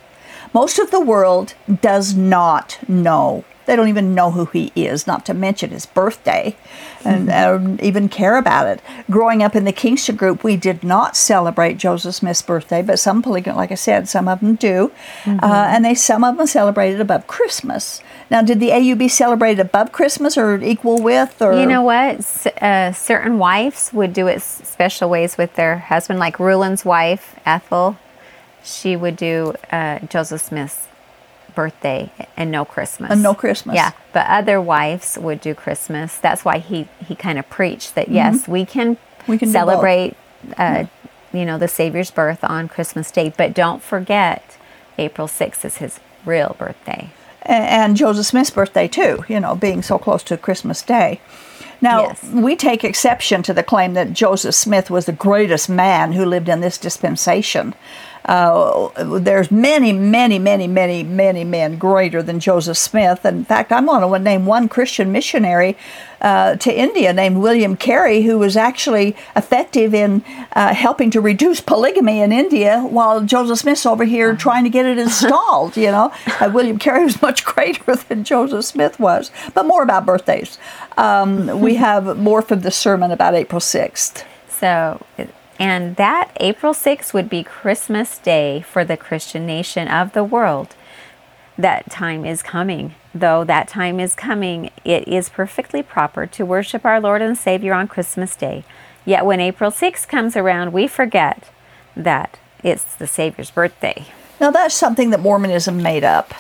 Most 0.55 0.79
of 0.79 0.91
the 0.91 1.01
world 1.01 1.55
does 1.81 2.15
not 2.15 2.79
know 2.87 3.45
they 3.67 3.77
don't 3.77 3.89
even 3.89 4.15
know 4.15 4.31
who 4.31 4.47
he 4.47 4.73
is, 4.75 5.07
not 5.07 5.25
to 5.27 5.35
mention 5.35 5.71
his 5.71 5.87
birthday, 5.87 6.57
and 7.05 7.29
mm-hmm. 7.29 7.73
uh, 7.73 7.77
even 7.83 8.09
care 8.09 8.37
about 8.37 8.67
it. 8.67 8.81
Growing 9.11 9.43
up 9.43 9.55
in 9.55 9.65
the 9.65 9.73
Kingston 9.73 10.17
group, 10.17 10.43
we 10.43 10.57
did 10.57 10.83
not 10.83 11.17
celebrate 11.17 11.79
Joseph 11.79 12.15
Smith's 12.15 12.43
birthday, 12.43 12.83
but 12.83 12.99
some 12.99 13.23
polygon, 13.23 13.57
like 13.57 13.73
I 13.73 13.77
said, 13.77 14.09
some 14.09 14.29
of 14.29 14.41
them 14.41 14.57
do, 14.57 14.91
mm-hmm. 15.25 15.43
uh, 15.43 15.67
and 15.69 15.85
they 15.85 15.95
some 15.95 16.25
of 16.25 16.37
them 16.37 16.47
celebrated 16.47 17.01
above 17.01 17.27
Christmas. 17.27 18.03
Now, 18.31 18.43
did 18.43 18.61
the 18.61 18.71
AUB 18.71 19.11
celebrate 19.11 19.59
above 19.59 19.93
Christmas 19.93 20.37
or 20.37 20.61
equal 20.63 21.03
with? 21.03 21.41
Or 21.41 21.53
you 21.53 21.67
know 21.67 21.83
what? 21.83 22.17
S- 22.17 22.47
uh, 22.47 22.93
certain 22.93 23.39
wives 23.39 23.93
would 23.93 24.13
do 24.13 24.27
it 24.27 24.43
special 24.43 25.09
ways 25.09 25.37
with 25.37 25.55
their 25.55 25.79
husband, 25.79 26.19
like 26.19 26.39
Rulon's 26.39 26.85
wife 26.85 27.37
Ethel. 27.45 27.99
She 28.65 28.97
would 28.97 29.17
do 29.17 29.55
uh, 29.71 29.99
Joseph 30.01 30.41
Smith's 30.41 30.87
birthday 31.55 32.11
and 32.37 32.51
no 32.51 32.65
Christmas. 32.65 33.11
And 33.11 33.23
no 33.23 33.35
Christmas. 33.35 33.77
Yeah, 33.77 33.93
but 34.13 34.27
other 34.27 34.61
wives 34.61 35.19
would 35.19 35.41
do 35.41 35.55
Christmas. 35.55 36.19
That's 36.19 36.45
why 36.45 36.59
he 36.59 36.89
he 37.07 37.15
kind 37.15 37.39
of 37.39 37.49
preached 37.49 37.95
that 37.95 38.09
yes, 38.09 38.43
mm-hmm. 38.43 38.53
we 38.53 38.65
can 38.65 38.97
we 39.27 39.39
can 39.39 39.51
celebrate 39.51 40.17
uh, 40.57 40.85
you 41.33 41.45
know 41.45 41.59
the 41.59 41.69
Savior's 41.69 42.11
birth 42.11 42.45
on 42.45 42.69
Christmas 42.69 43.11
Day, 43.11 43.33
but 43.37 43.55
don't 43.55 43.83
forget 43.83 44.57
April 44.99 45.29
6th 45.29 45.65
is 45.65 45.77
his 45.79 46.01
real 46.25 46.57
birthday. 46.59 47.11
And, 47.43 47.65
and 47.65 47.97
Joseph 47.97 48.27
Smith's 48.27 48.51
birthday 48.51 48.89
too, 48.89 49.25
you 49.29 49.41
know, 49.41 49.55
being 49.55 49.83
so 49.83 49.99
close 49.99 50.23
to 50.25 50.37
Christmas 50.37 50.83
Day. 50.83 51.21
Now, 51.81 52.03
yes. 52.03 52.23
we 52.31 52.55
take 52.55 52.85
exception 52.85 53.43
to 53.43 53.53
the 53.53 53.65
claim 53.65 53.95
that 53.95 54.13
Joseph 54.13 54.55
Smith 54.55 54.89
was 54.89 55.07
the 55.07 55.13
greatest 55.13 55.69
man 55.69 56.13
who 56.13 56.25
lived 56.25 56.49
in 56.49 56.61
this 56.61 56.79
dispensation. 56.79 57.75
Uh, 58.25 58.89
there's 59.19 59.51
many, 59.51 59.93
many, 59.93 60.39
many, 60.39 60.69
many, 60.69 61.03
many 61.03 61.45
men 61.45 61.77
greater 61.77 62.23
than 62.23 62.39
Joseph 62.39 62.77
Smith. 62.77 63.25
In 63.25 63.45
fact, 63.45 63.73
I'm 63.73 63.87
going 63.87 64.01
to 64.01 64.19
name 64.19 64.47
one 64.47 64.69
Christian 64.69 65.11
missionary 65.11 65.77
uh, 66.21 66.55
to 66.57 66.73
India 66.73 67.13
named 67.13 67.39
William 67.39 67.77
Carey, 67.77 68.23
who 68.23 68.39
was 68.39 68.57
actually 68.57 69.17
effective 69.35 69.93
in 69.93 70.23
uh, 70.53 70.73
helping 70.73 71.11
to 71.11 71.21
reduce 71.21 71.61
polygamy 71.61 72.21
in 72.21 72.31
India, 72.31 72.81
while 72.81 73.23
Joseph 73.23 73.59
Smith's 73.59 73.85
over 73.85 74.05
here 74.05 74.31
uh-huh. 74.31 74.39
trying 74.39 74.65
to 74.65 74.71
get 74.71 74.87
it 74.87 74.99
installed. 74.99 75.77
you 75.77 75.91
know, 75.91 76.13
uh, 76.41 76.51
William 76.53 76.79
Carey 76.79 77.05
was 77.05 77.21
much 77.21 77.45
greater 77.45 77.97
than 77.97 78.23
Joseph 78.23 78.65
Smith 78.65 79.01
was. 79.01 79.33
But 79.53 79.67
more 79.67 79.83
about 79.83 80.07
birthdays. 80.07 80.59
Um, 80.97 81.61
we 81.61 81.75
have 81.87 82.17
more 82.17 82.43
from 82.43 82.61
the 82.61 82.71
sermon 82.71 83.11
about 83.11 83.35
April 83.35 83.61
6th. 83.61 84.25
So 84.49 85.05
and 85.63 85.95
that 85.95 86.37
April 86.41 86.75
6th 86.75 87.15
would 87.15 87.31
be 87.31 87.45
Christmas 87.45 88.19
Day 88.19 88.63
for 88.63 88.85
the 88.85 88.97
Christian 88.97 89.47
nation 89.47 89.87
of 89.87 90.13
the 90.13 90.25
world. 90.25 90.75
That 91.57 91.89
time 91.89 92.25
is 92.25 92.43
coming. 92.43 92.97
Though 93.15 93.45
that 93.45 93.69
time 93.69 94.01
is 94.01 94.17
coming, 94.17 94.71
it 94.85 95.07
is 95.07 95.29
perfectly 95.29 95.81
proper 95.81 96.27
to 96.27 96.45
worship 96.45 96.85
our 96.85 97.01
Lord 97.01 97.23
and 97.23 97.39
Savior 97.39 97.75
on 97.75 97.87
Christmas 97.87 98.35
Day. 98.35 98.65
Yet 99.05 99.25
when 99.25 99.39
April 99.39 99.71
6th 99.71 100.09
comes 100.09 100.37
around, 100.37 100.73
we 100.73 100.89
forget 100.89 101.49
that 101.95 102.41
it's 102.65 102.97
the 102.97 103.07
Savior's 103.07 103.53
birthday. 103.53 104.07
Now, 104.41 104.51
that's 104.51 104.75
something 104.75 105.11
that 105.11 105.21
Mormonism 105.21 105.81
made 105.81 106.03
up 106.03 106.35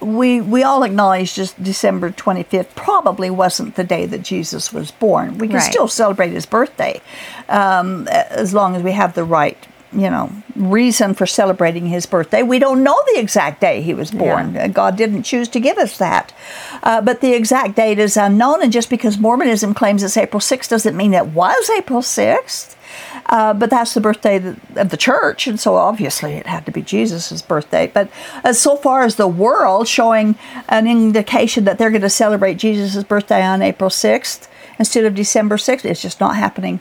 we 0.00 0.40
we 0.40 0.62
all 0.62 0.82
acknowledge 0.82 1.34
just 1.34 1.62
December 1.62 2.10
25th 2.10 2.74
probably 2.74 3.30
wasn't 3.30 3.74
the 3.74 3.84
day 3.84 4.06
that 4.06 4.22
Jesus 4.22 4.72
was 4.72 4.90
born. 4.90 5.38
We 5.38 5.48
can 5.48 5.56
right. 5.56 5.62
still 5.62 5.88
celebrate 5.88 6.30
his 6.30 6.46
birthday 6.46 7.00
um, 7.48 8.06
as 8.08 8.54
long 8.54 8.76
as 8.76 8.82
we 8.82 8.92
have 8.92 9.14
the 9.14 9.24
right 9.24 9.58
you 9.92 10.10
know 10.10 10.30
reason 10.54 11.14
for 11.14 11.26
celebrating 11.26 11.86
his 11.86 12.06
birthday. 12.06 12.42
We 12.42 12.58
don't 12.58 12.82
know 12.82 12.98
the 13.12 13.20
exact 13.20 13.60
day 13.60 13.80
he 13.82 13.94
was 13.94 14.10
born. 14.10 14.54
Yeah. 14.54 14.68
God 14.68 14.96
didn't 14.96 15.22
choose 15.22 15.48
to 15.48 15.60
give 15.60 15.78
us 15.78 15.98
that, 15.98 16.32
uh, 16.82 17.00
but 17.00 17.20
the 17.20 17.32
exact 17.32 17.76
date 17.76 17.98
is 17.98 18.16
unknown. 18.16 18.62
And 18.62 18.72
just 18.72 18.90
because 18.90 19.18
Mormonism 19.18 19.74
claims 19.74 20.02
it's 20.02 20.16
April 20.16 20.40
6th 20.40 20.68
doesn't 20.68 20.96
mean 20.96 21.14
it 21.14 21.26
was 21.26 21.70
April 21.70 22.02
6th. 22.02 22.76
Uh, 23.26 23.52
but 23.52 23.70
that's 23.70 23.94
the 23.94 24.00
birthday 24.00 24.36
of 24.76 24.88
the 24.88 24.96
church, 24.96 25.46
and 25.46 25.60
so 25.60 25.76
obviously 25.76 26.34
it 26.34 26.46
had 26.46 26.64
to 26.66 26.72
be 26.72 26.82
Jesus' 26.82 27.42
birthday. 27.42 27.86
But 27.86 28.10
as 28.42 28.60
so 28.60 28.76
far 28.76 29.02
as 29.02 29.16
the 29.16 29.28
world 29.28 29.86
showing 29.88 30.36
an 30.68 30.86
indication 30.86 31.64
that 31.64 31.78
they're 31.78 31.90
going 31.90 32.02
to 32.02 32.10
celebrate 32.10 32.54
Jesus' 32.54 33.04
birthday 33.04 33.42
on 33.42 33.62
April 33.62 33.90
6th 33.90 34.48
instead 34.78 35.04
of 35.04 35.14
December 35.14 35.56
6th, 35.56 35.84
it's 35.84 36.02
just 36.02 36.20
not 36.20 36.36
happening. 36.36 36.80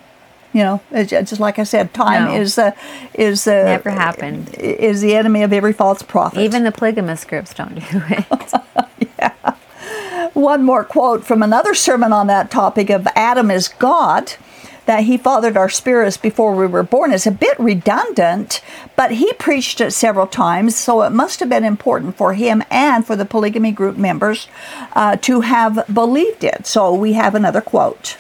You 0.54 0.64
know, 0.64 0.82
it's 0.92 1.12
just 1.12 1.40
like 1.40 1.60
I 1.60 1.64
said, 1.64 1.94
time 1.94 2.26
no. 2.26 2.42
is 2.42 2.58
uh, 2.58 2.72
is 3.14 3.48
uh, 3.48 3.66
never 3.66 3.92
happened. 3.92 4.56
Is 4.56 5.02
the 5.02 5.16
enemy 5.16 5.44
of 5.44 5.52
every 5.52 5.74
false 5.74 6.02
prophet. 6.02 6.40
Even 6.40 6.64
the 6.64 6.72
polygamous 6.72 7.26
groups 7.26 7.54
don't 7.54 7.76
do 7.76 7.82
it. 8.10 8.54
yeah. 9.20 9.34
One 10.34 10.64
more 10.64 10.84
quote 10.84 11.26
from 11.26 11.44
another 11.44 11.74
sermon 11.74 12.14
on 12.14 12.28
that 12.28 12.50
topic 12.50 12.90
of 12.90 13.08
Adam 13.16 13.52
is 13.52 13.68
God 13.68 14.34
that 14.88 15.04
he 15.04 15.18
fathered 15.18 15.56
our 15.56 15.70
spirits 15.70 16.18
before 16.18 16.56
we 16.56 16.66
were 16.66 16.82
born 16.82 17.14
is 17.14 17.28
a 17.28 17.32
bit 17.32 17.60
redundant, 17.60 18.62
but 18.96 19.12
he 19.12 19.32
preached 19.34 19.80
it 19.80 19.92
several 19.92 20.26
times, 20.26 20.78
so 20.78 21.04
it 21.04 21.12
must 21.12 21.40
have 21.42 21.50
been 21.50 21.66
important 21.66 22.16
for 22.18 22.34
him 22.34 22.64
and 22.72 23.06
for 23.06 23.16
the 23.16 23.26
polygamy 23.26 23.72
group 23.72 23.98
members 23.98 24.48
uh, 24.94 25.16
to 25.18 25.42
have 25.42 25.86
believed 25.94 26.44
it. 26.44 26.66
So 26.66 26.94
we 26.94 27.14
have 27.14 27.36
another 27.36 27.62
quote. 27.62 28.18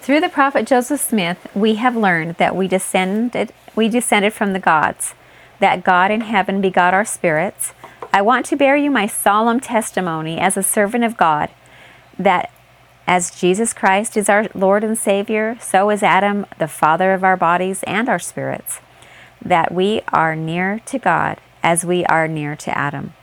Through 0.00 0.20
the 0.20 0.28
prophet 0.28 0.66
Joseph 0.66 1.00
Smith, 1.00 1.46
we 1.54 1.74
have 1.74 1.94
learned 1.94 2.36
that 2.36 2.56
we 2.56 2.68
descended 2.68 3.52
we 3.74 3.90
descended 3.90 4.32
from 4.32 4.54
the 4.54 4.58
gods, 4.58 5.14
that 5.60 5.84
God 5.84 6.10
in 6.10 6.22
heaven 6.22 6.62
begot 6.62 6.94
our 6.94 7.04
spirits. 7.04 7.74
I 8.10 8.22
want 8.22 8.46
to 8.46 8.56
bear 8.56 8.74
you 8.74 8.90
my 8.90 9.06
solemn 9.06 9.60
testimony 9.60 10.38
as 10.38 10.56
a 10.56 10.62
servant 10.62 11.04
of 11.04 11.18
God 11.18 11.50
that 12.18 12.50
as 13.06 13.30
Jesus 13.30 13.72
Christ 13.72 14.16
is 14.16 14.28
our 14.28 14.48
Lord 14.54 14.82
and 14.82 14.98
Savior, 14.98 15.56
so 15.60 15.90
is 15.90 16.02
Adam 16.02 16.44
the 16.58 16.68
father 16.68 17.14
of 17.14 17.22
our 17.22 17.36
bodies 17.36 17.82
and 17.84 18.08
our 18.08 18.18
spirits, 18.18 18.80
that 19.40 19.72
we 19.72 20.02
are 20.12 20.34
near 20.34 20.80
to 20.86 20.98
God 20.98 21.38
as 21.62 21.84
we 21.84 22.04
are 22.06 22.26
near 22.26 22.56
to 22.56 22.76
Adam. 22.76 23.14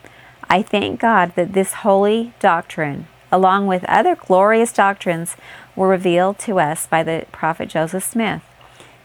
I 0.50 0.62
thank 0.62 1.00
God 1.00 1.34
that 1.36 1.54
this 1.54 1.74
holy 1.74 2.34
doctrine, 2.40 3.08
along 3.32 3.68
with 3.68 3.84
other 3.86 4.16
glorious 4.16 4.72
doctrines, 4.72 5.36
were 5.76 5.90
revealed 5.90 6.40
to 6.40 6.60
us 6.60 6.88
by 6.88 7.04
the 7.04 7.26
prophet 7.32 7.70
Joseph 7.70 8.04
Smith. 8.04 8.44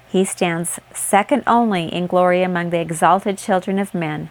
He 0.08 0.24
stands 0.24 0.78
second 0.94 1.42
only 1.46 1.92
in 1.92 2.06
glory 2.06 2.42
among 2.42 2.70
the 2.70 2.80
exalted 2.80 3.36
children 3.36 3.78
of 3.78 3.94
men. 3.94 4.30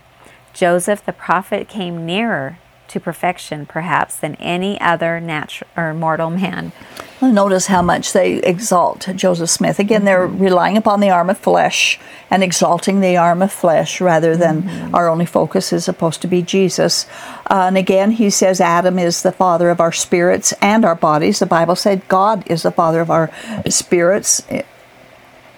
Joseph 0.53 1.05
the 1.05 1.13
prophet 1.13 1.67
came 1.67 2.05
nearer 2.05 2.57
to 2.89 2.99
perfection, 2.99 3.65
perhaps, 3.65 4.15
than 4.15 4.35
any 4.35 4.79
other 4.81 5.19
natural 5.19 5.69
or 5.75 5.93
mortal 5.93 6.29
man. 6.29 6.71
Notice 7.19 7.65
how 7.67 7.81
much 7.81 8.13
they 8.13 8.35
exalt 8.37 9.09
Joseph 9.15 9.49
Smith. 9.49 9.79
Again, 9.79 10.05
they're 10.05 10.27
relying 10.27 10.77
upon 10.77 10.99
the 10.99 11.09
arm 11.09 11.31
of 11.31 11.37
flesh 11.37 11.99
and 12.29 12.43
exalting 12.43 13.01
the 13.01 13.17
arm 13.17 13.41
of 13.41 13.51
flesh 13.51 13.99
rather 13.99 14.37
than 14.37 14.63
mm-hmm. 14.63 14.93
our 14.93 15.09
only 15.09 15.25
focus 15.25 15.73
is 15.73 15.85
supposed 15.85 16.21
to 16.21 16.27
be 16.27 16.43
Jesus. 16.43 17.07
Uh, 17.49 17.65
and 17.67 17.77
again, 17.77 18.11
he 18.11 18.29
says 18.29 18.61
Adam 18.61 18.99
is 18.99 19.23
the 19.23 19.31
father 19.31 19.71
of 19.71 19.79
our 19.79 19.91
spirits 19.91 20.53
and 20.61 20.85
our 20.85 20.95
bodies. 20.95 21.39
The 21.39 21.47
Bible 21.47 21.75
said 21.75 22.07
God 22.07 22.43
is 22.45 22.61
the 22.61 22.71
father 22.71 23.01
of 23.01 23.09
our 23.09 23.31
spirits 23.67 24.43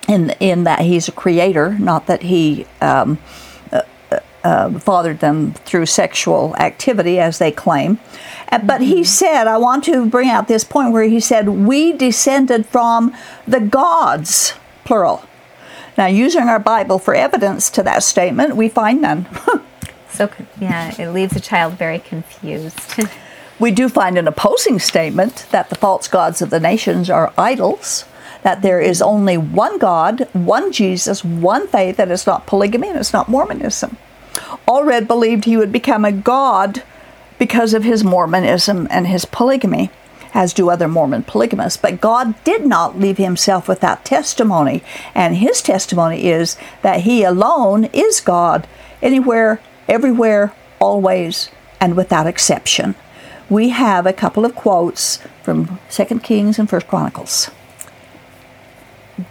in, 0.07 0.29
in 0.39 0.63
that 0.63 0.79
he's 0.79 1.09
a 1.09 1.12
creator, 1.12 1.77
not 1.77 2.07
that 2.07 2.21
he. 2.21 2.65
Um, 2.79 3.19
uh, 4.43 4.77
fathered 4.79 5.19
them 5.19 5.53
through 5.53 5.86
sexual 5.86 6.55
activity, 6.58 7.19
as 7.19 7.39
they 7.39 7.51
claim. 7.51 8.00
Uh, 8.51 8.60
but 8.60 8.81
he 8.81 8.96
mm-hmm. 8.96 9.03
said, 9.03 9.48
I 9.48 9.58
want 9.58 9.84
to 9.86 10.05
bring 10.05 10.29
out 10.29 10.48
this 10.48 10.63
point 10.63 10.91
where 10.91 11.03
he 11.03 11.19
said, 11.19 11.50
We 11.50 11.93
descended 11.93 12.65
from 12.65 13.15
the 13.48 13.60
gods, 13.60 14.53
plural. 14.86 15.24
Now, 15.98 16.05
using 16.05 16.43
our 16.43 16.60
Bible 16.60 17.00
for 17.00 17.13
evidence 17.13 17.69
to 17.72 17.84
that 17.84 18.03
statement, 18.03 18.55
we 18.55 18.69
find 18.69 19.01
none. 19.01 19.27
so, 20.10 20.29
yeah, 20.60 20.96
it 20.98 21.10
leaves 21.10 21.36
a 21.36 21.41
child 21.41 21.74
very 21.74 22.00
confused. 22.00 22.79
we 23.60 23.72
do 23.72 23.89
find 23.89 24.17
an 24.17 24.27
opposing 24.27 24.79
statement 24.79 25.48
that 25.51 25.69
the 25.69 25.75
false 25.75 26.08
gods 26.08 26.41
of 26.41 26.50
the 26.51 26.60
nations 26.60 27.10
are 27.10 27.34
idols 27.38 28.05
that 28.43 28.62
there 28.62 28.79
is 28.79 29.01
only 29.01 29.38
one 29.38 29.77
God, 29.77 30.27
one 30.34 30.72
Jesus, 30.72 31.24
one 31.24 31.67
faith, 31.67 32.00
and 32.00 32.12
it's 32.12 32.25
not 32.25 32.48
polygamy 32.48 32.89
and 32.89 32.98
it's 32.98 33.13
not 33.13 33.27
Mormonism. 33.27 33.98
Allred 34.68 35.08
believed 35.08 35.46
he 35.46 35.58
would 35.58 35.72
become 35.72 36.06
a 36.06 36.12
god 36.12 36.84
because 37.38 37.74
of 37.74 37.84
his 37.84 38.03
Mormonism 38.03 38.88
and 38.91 39.08
his 39.08 39.25
polygamy, 39.25 39.89
as 40.34 40.53
do 40.53 40.70
other 40.70 40.88
Mormon 40.88 41.24
polygamists. 41.24 41.77
But 41.77 42.01
God 42.01 42.36
did 42.44 42.65
not 42.65 43.00
leave 43.00 43.18
himself 43.18 43.68
without 43.68 44.06
testimony, 44.06 44.84
and 45.15 45.38
his 45.38 45.62
testimony 45.62 46.27
is 46.27 46.58
that 46.82 47.01
he 47.01 47.24
alone 47.24 47.86
is 47.86 48.20
God, 48.20 48.68
anywhere, 49.01 49.62
everywhere, 49.88 50.53
always, 50.79 51.50
and 51.79 51.96
without 51.96 52.27
exception. 52.27 52.96
We 53.50 53.70
have 53.70 54.06
a 54.06 54.13
couple 54.13 54.46
of 54.46 54.53
quotes 54.53 55.20
from 55.41 55.79
2 55.89 56.20
Kings 56.20 56.60
and 56.60 56.72
1 56.72 56.82
Chronicles. 56.82 57.50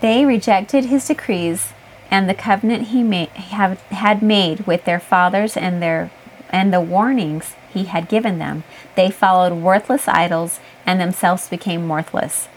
They 0.01 0.25
rejected 0.25 0.87
his 0.87 1.07
decrees 1.07 1.73
and 2.11 2.29
the 2.29 2.35
covenant 2.35 2.89
he 2.89 3.03
made, 3.03 3.29
have, 3.31 3.81
had 3.83 4.23
made 4.23 4.67
with 4.67 4.85
their 4.85 5.01
fathers 5.01 5.57
and 5.57 5.83
their 5.83 6.11
and 6.51 6.73
the 6.73 6.81
warnings 6.81 7.55
he 7.71 7.85
had 7.85 8.09
given 8.09 8.39
them. 8.39 8.65
They 8.95 9.11
followed 9.11 9.53
worthless 9.53 10.09
idols 10.09 10.61
and 10.87 11.01
themselves 11.01 11.49
became 11.49 11.89
worthless. 11.89 12.49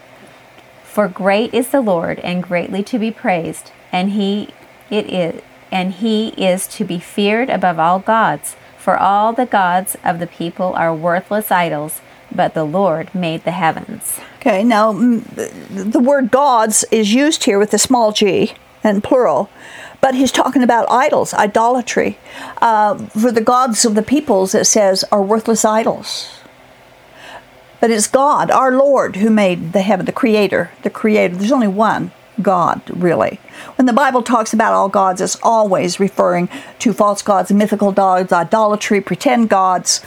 For 0.82 1.08
great 1.08 1.52
is 1.54 1.68
the 1.68 1.80
Lord 1.80 2.18
and 2.20 2.42
greatly 2.42 2.82
to 2.84 2.98
be 2.98 3.10
praised, 3.10 3.70
and 3.90 4.10
he 4.10 4.48
it 4.90 5.06
is 5.12 5.42
and 5.70 5.94
he 5.94 6.28
is 6.30 6.66
to 6.66 6.84
be 6.84 6.98
feared 6.98 7.48
above 7.48 7.78
all 7.78 7.98
gods. 7.98 8.56
For 8.76 8.98
all 8.98 9.32
the 9.32 9.46
gods 9.46 9.96
of 10.04 10.18
the 10.18 10.26
people 10.26 10.74
are 10.74 10.94
worthless 10.94 11.50
idols, 11.50 12.02
but 12.34 12.52
the 12.52 12.64
Lord 12.64 13.14
made 13.14 13.44
the 13.44 13.52
heavens. 13.52 14.20
Okay, 14.36 14.64
now 14.64 14.92
the 14.92 16.02
word 16.02 16.30
gods 16.30 16.84
is 16.90 17.14
used 17.14 17.44
here 17.44 17.58
with 17.58 17.72
a 17.72 17.78
small 17.78 18.12
g 18.12 18.54
and 18.82 19.02
plural. 19.02 19.50
But 20.00 20.14
he's 20.14 20.32
talking 20.32 20.62
about 20.62 20.90
idols, 20.90 21.32
idolatry. 21.32 22.18
Uh, 22.60 22.98
for 23.06 23.30
the 23.30 23.40
gods 23.40 23.84
of 23.84 23.94
the 23.94 24.02
peoples, 24.02 24.54
it 24.54 24.66
says, 24.66 25.04
are 25.12 25.22
worthless 25.22 25.64
idols. 25.64 26.40
But 27.80 27.90
it's 27.90 28.06
God, 28.06 28.50
our 28.50 28.72
Lord, 28.72 29.16
who 29.16 29.30
made 29.30 29.72
the 29.72 29.82
heaven, 29.82 30.06
the 30.06 30.12
creator, 30.12 30.70
the 30.82 30.90
creator. 30.90 31.34
There's 31.34 31.52
only 31.52 31.68
one 31.68 32.12
God, 32.40 32.80
really. 32.88 33.40
When 33.76 33.86
the 33.86 33.92
Bible 33.92 34.22
talks 34.22 34.52
about 34.52 34.72
all 34.72 34.88
gods, 34.88 35.20
it's 35.20 35.38
always 35.42 36.00
referring 36.00 36.48
to 36.78 36.92
false 36.92 37.22
gods, 37.22 37.52
mythical 37.52 37.92
gods, 37.92 38.32
idolatry, 38.32 39.00
pretend 39.00 39.48
gods 39.48 40.00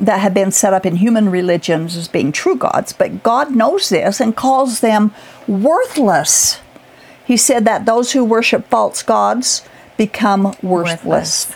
that 0.00 0.20
have 0.20 0.34
been 0.34 0.50
set 0.50 0.72
up 0.72 0.86
in 0.86 0.96
human 0.96 1.28
religions 1.28 1.96
as 1.96 2.08
being 2.08 2.32
true 2.32 2.56
gods. 2.56 2.92
But 2.92 3.22
God 3.22 3.54
knows 3.54 3.88
this 3.88 4.20
and 4.20 4.36
calls 4.36 4.80
them 4.80 5.14
worthless. 5.46 6.60
He 7.24 7.36
said 7.36 7.64
that 7.64 7.86
those 7.86 8.12
who 8.12 8.24
worship 8.24 8.68
false 8.68 9.02
gods 9.02 9.62
become 9.96 10.54
worthless, 10.62 11.04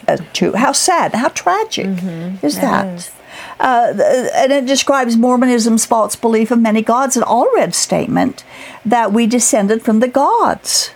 worthless. 0.06 0.20
Too. 0.32 0.52
How 0.52 0.72
sad, 0.72 1.14
how 1.14 1.28
tragic 1.28 1.86
mm-hmm. 1.86 2.44
is 2.44 2.56
that? 2.60 2.86
Is. 2.86 3.10
Uh, 3.58 3.94
and 4.34 4.52
it 4.52 4.66
describes 4.66 5.16
Mormonism's 5.16 5.86
false 5.86 6.16
belief 6.16 6.50
of 6.50 6.60
many 6.60 6.82
gods, 6.82 7.16
an 7.16 7.22
Allred's 7.22 7.76
statement 7.76 8.44
that 8.84 9.12
we 9.12 9.26
descended 9.26 9.82
from 9.82 10.00
the 10.00 10.08
gods. 10.08 10.90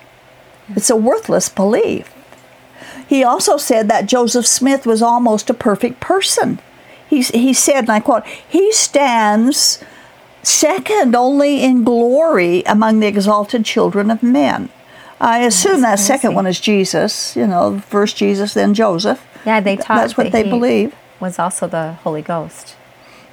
It's 0.77 0.91
a 0.91 0.97
worthless 0.97 1.49
belief. 1.49 2.13
He 3.09 3.25
also 3.25 3.57
said 3.57 3.89
that 3.89 4.07
Joseph 4.07 4.47
Smith 4.47 4.87
was 4.87 5.03
almost 5.03 5.51
a 5.51 5.55
perfect 5.55 6.01
person. 6.01 6.61
He, 7.09 7.23
he 7.23 7.53
said, 7.53 7.81
and 7.81 7.91
I 7.91 8.01
quote, 8.01 8.25
he 8.27 8.71
stands 8.73 9.83
second 10.43 11.15
only 11.15 11.63
in 11.63 11.85
glory 11.85 12.63
among 12.63 13.01
the 13.01 13.07
exalted 13.07 13.65
children 13.65 14.11
of 14.11 14.23
men. 14.23 14.69
I 15.21 15.41
assume 15.41 15.83
that 15.83 15.99
second 15.99 16.35
one 16.35 16.47
is 16.47 16.61
Jesus, 16.61 17.37
you 17.37 17.47
know, 17.47 17.79
first 17.81 18.17
Jesus, 18.17 18.55
then 18.55 18.73
Joseph. 18.73 19.23
Yeah, 19.45 19.61
they 19.61 19.77
taught 19.77 19.97
That's 19.97 20.17
what 20.17 20.25
that 20.25 20.33
they 20.33 20.43
believe. 20.43 20.95
Was 21.21 21.39
also 21.39 21.67
the 21.67 21.93
Holy 22.05 22.23
Ghost. 22.23 22.77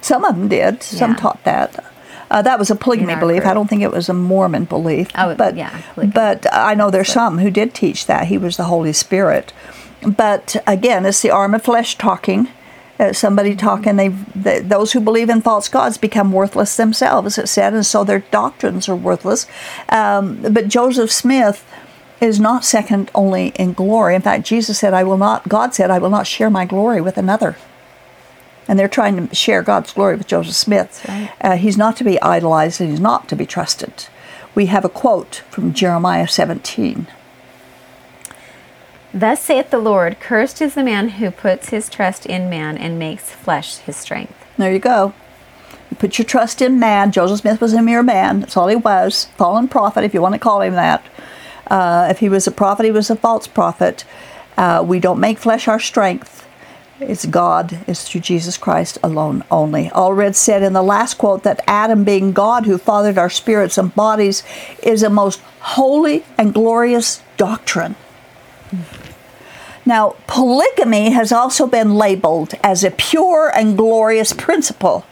Some 0.02 0.24
of 0.24 0.36
them 0.36 0.48
did. 0.48 0.82
Some 0.82 1.12
yeah. 1.12 1.16
taught 1.16 1.42
that. 1.44 1.84
Uh, 2.30 2.42
that 2.42 2.58
was 2.58 2.70
a 2.70 2.76
polygamy 2.76 3.16
belief. 3.16 3.40
Group. 3.40 3.50
I 3.50 3.54
don't 3.54 3.68
think 3.68 3.82
it 3.82 3.90
was 3.90 4.10
a 4.10 4.14
Mormon 4.14 4.64
belief. 4.64 5.08
Oh, 5.14 5.34
but, 5.34 5.56
yeah. 5.56 5.80
Polygamy. 5.94 6.12
But 6.12 6.46
I 6.52 6.74
know 6.74 6.90
there's 6.90 7.10
some 7.10 7.38
who 7.38 7.50
did 7.50 7.72
teach 7.72 8.06
that. 8.06 8.26
He 8.26 8.36
was 8.36 8.58
the 8.58 8.64
Holy 8.64 8.92
Spirit. 8.92 9.54
But 10.02 10.56
again, 10.66 11.06
it's 11.06 11.22
the 11.22 11.30
arm 11.30 11.54
of 11.54 11.62
flesh 11.62 11.96
talking 11.96 12.48
uh, 12.98 13.12
somebody 13.12 13.54
talking, 13.54 13.96
they, 13.96 14.08
they, 14.08 14.60
those 14.60 14.92
who 14.92 15.00
believe 15.00 15.30
in 15.30 15.40
false 15.40 15.68
gods 15.68 15.98
become 15.98 16.32
worthless 16.32 16.76
themselves, 16.76 17.38
it 17.38 17.48
said, 17.48 17.74
and 17.74 17.86
so 17.86 18.04
their 18.04 18.20
doctrines 18.20 18.88
are 18.88 18.96
worthless. 18.96 19.46
Um, 19.88 20.42
but 20.52 20.68
Joseph 20.68 21.12
Smith 21.12 21.64
is 22.20 22.40
not 22.40 22.64
second 22.64 23.10
only 23.14 23.48
in 23.50 23.72
glory. 23.72 24.14
In 24.14 24.22
fact, 24.22 24.44
Jesus 24.44 24.78
said, 24.78 24.94
I 24.94 25.04
will 25.04 25.16
not, 25.16 25.48
God 25.48 25.74
said, 25.74 25.90
I 25.90 25.98
will 25.98 26.10
not 26.10 26.26
share 26.26 26.50
my 26.50 26.64
glory 26.64 27.00
with 27.00 27.16
another. 27.16 27.56
And 28.66 28.78
they're 28.78 28.88
trying 28.88 29.28
to 29.28 29.34
share 29.34 29.62
God's 29.62 29.92
glory 29.92 30.16
with 30.16 30.26
Joseph 30.26 30.54
Smith. 30.54 31.04
Right. 31.08 31.32
Uh, 31.40 31.56
he's 31.56 31.78
not 31.78 31.96
to 31.98 32.04
be 32.04 32.20
idolized 32.20 32.80
and 32.80 32.90
he's 32.90 33.00
not 33.00 33.28
to 33.28 33.36
be 33.36 33.46
trusted. 33.46 34.06
We 34.54 34.66
have 34.66 34.84
a 34.84 34.90
quote 34.90 35.42
from 35.50 35.72
Jeremiah 35.72 36.28
17. 36.28 37.06
Thus 39.12 39.42
saith 39.42 39.70
the 39.70 39.78
Lord 39.78 40.20
Cursed 40.20 40.60
is 40.60 40.74
the 40.74 40.84
man 40.84 41.08
who 41.10 41.30
puts 41.30 41.70
his 41.70 41.88
trust 41.88 42.26
in 42.26 42.50
man 42.50 42.76
and 42.76 42.98
makes 42.98 43.30
flesh 43.30 43.78
his 43.78 43.96
strength. 43.96 44.34
There 44.58 44.72
you 44.72 44.78
go. 44.78 45.14
You 45.90 45.96
put 45.96 46.18
your 46.18 46.26
trust 46.26 46.60
in 46.60 46.78
man. 46.78 47.10
Joseph 47.12 47.40
Smith 47.40 47.60
was 47.60 47.72
a 47.72 47.80
mere 47.80 48.02
man. 48.02 48.40
That's 48.40 48.56
all 48.56 48.68
he 48.68 48.76
was. 48.76 49.26
Fallen 49.36 49.68
prophet, 49.68 50.04
if 50.04 50.12
you 50.12 50.20
want 50.20 50.34
to 50.34 50.38
call 50.38 50.60
him 50.60 50.74
that. 50.74 51.04
Uh, 51.66 52.08
if 52.10 52.18
he 52.18 52.28
was 52.28 52.46
a 52.46 52.50
prophet, 52.50 52.84
he 52.84 52.90
was 52.90 53.08
a 53.08 53.16
false 53.16 53.46
prophet. 53.46 54.04
Uh, 54.56 54.84
we 54.86 55.00
don't 55.00 55.20
make 55.20 55.38
flesh 55.38 55.68
our 55.68 55.80
strength. 55.80 56.46
It's 57.00 57.26
God, 57.26 57.78
it's 57.86 58.08
through 58.08 58.22
Jesus 58.22 58.58
Christ 58.58 58.98
alone 59.04 59.44
only. 59.52 59.88
Allred 59.90 60.34
said 60.34 60.64
in 60.64 60.72
the 60.72 60.82
last 60.82 61.14
quote 61.14 61.44
that 61.44 61.62
Adam, 61.66 62.02
being 62.02 62.32
God 62.32 62.66
who 62.66 62.76
fathered 62.76 63.16
our 63.16 63.30
spirits 63.30 63.78
and 63.78 63.94
bodies, 63.94 64.42
is 64.82 65.04
a 65.04 65.10
most 65.10 65.40
holy 65.60 66.24
and 66.36 66.52
glorious 66.52 67.22
doctrine. 67.36 67.94
Now, 69.88 70.16
polygamy 70.26 71.12
has 71.12 71.32
also 71.32 71.66
been 71.66 71.94
labeled 71.94 72.52
as 72.62 72.84
a 72.84 72.90
pure 72.90 73.50
and 73.54 73.74
glorious 73.74 74.34
principle. 74.34 75.06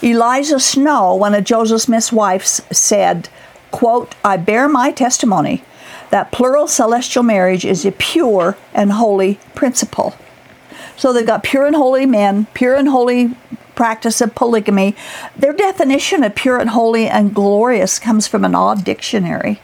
Eliza 0.00 0.58
Snow, 0.58 1.14
one 1.14 1.34
of 1.34 1.44
Joseph 1.44 1.82
Smith's 1.82 2.10
wives, 2.10 2.62
said, 2.72 3.28
quote, 3.70 4.14
I 4.24 4.38
bear 4.38 4.66
my 4.66 4.92
testimony 4.92 5.62
that 6.08 6.32
plural 6.32 6.68
celestial 6.68 7.22
marriage 7.22 7.66
is 7.66 7.84
a 7.84 7.92
pure 7.92 8.56
and 8.72 8.92
holy 8.92 9.38
principle. 9.54 10.14
So 10.96 11.12
they've 11.12 11.26
got 11.26 11.42
pure 11.42 11.66
and 11.66 11.76
holy 11.76 12.06
men, 12.06 12.46
pure 12.54 12.76
and 12.76 12.88
holy 12.88 13.36
practice 13.74 14.22
of 14.22 14.34
polygamy. 14.34 14.96
Their 15.36 15.52
definition 15.52 16.24
of 16.24 16.34
pure 16.34 16.56
and 16.56 16.70
holy 16.70 17.08
and 17.08 17.34
glorious 17.34 17.98
comes 17.98 18.26
from 18.26 18.46
an 18.46 18.54
odd 18.54 18.86
dictionary, 18.86 19.60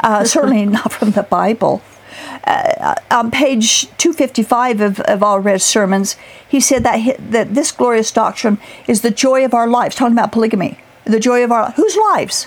uh, 0.00 0.24
certainly 0.26 0.66
not 0.66 0.92
from 0.92 1.12
the 1.12 1.22
Bible 1.22 1.80
uh, 2.44 2.94
on 3.10 3.30
page 3.30 3.82
255 3.98 4.80
of, 4.80 5.00
of 5.00 5.22
Allred's 5.22 5.64
sermons, 5.64 6.16
he 6.46 6.60
said 6.60 6.82
that, 6.84 7.00
he, 7.00 7.12
that 7.12 7.54
this 7.54 7.72
glorious 7.72 8.10
doctrine 8.10 8.58
is 8.86 9.02
the 9.02 9.10
joy 9.10 9.44
of 9.44 9.54
our 9.54 9.68
lives, 9.68 9.94
talking 9.94 10.14
about 10.14 10.32
polygamy. 10.32 10.78
The 11.04 11.20
joy 11.20 11.44
of 11.44 11.52
our 11.52 11.72
whose 11.72 11.96
lives? 11.96 12.46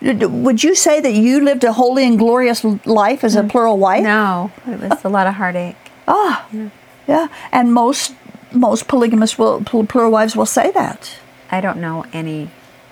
Would 0.00 0.62
you 0.62 0.74
say 0.74 1.00
that 1.00 1.12
you 1.12 1.42
lived 1.42 1.64
a 1.64 1.72
holy 1.72 2.06
and 2.06 2.18
glorious 2.18 2.62
life 2.84 3.24
as 3.24 3.36
a 3.36 3.42
mm. 3.42 3.50
plural 3.50 3.78
wife? 3.78 4.02
No, 4.02 4.52
it 4.66 4.78
was 4.78 5.02
a 5.02 5.08
lot 5.08 5.26
of 5.26 5.34
heartache. 5.34 5.76
Ah, 6.06 6.46
yeah. 6.52 6.68
yeah. 7.08 7.28
And 7.52 7.72
most 7.72 8.14
most 8.52 8.86
polygamists 8.86 9.38
will 9.38 9.64
plural 9.64 10.10
wives 10.10 10.36
will 10.36 10.46
say 10.46 10.70
that. 10.72 11.16
I 11.50 11.60
don't 11.60 11.80
know 11.80 12.04
any 12.12 12.50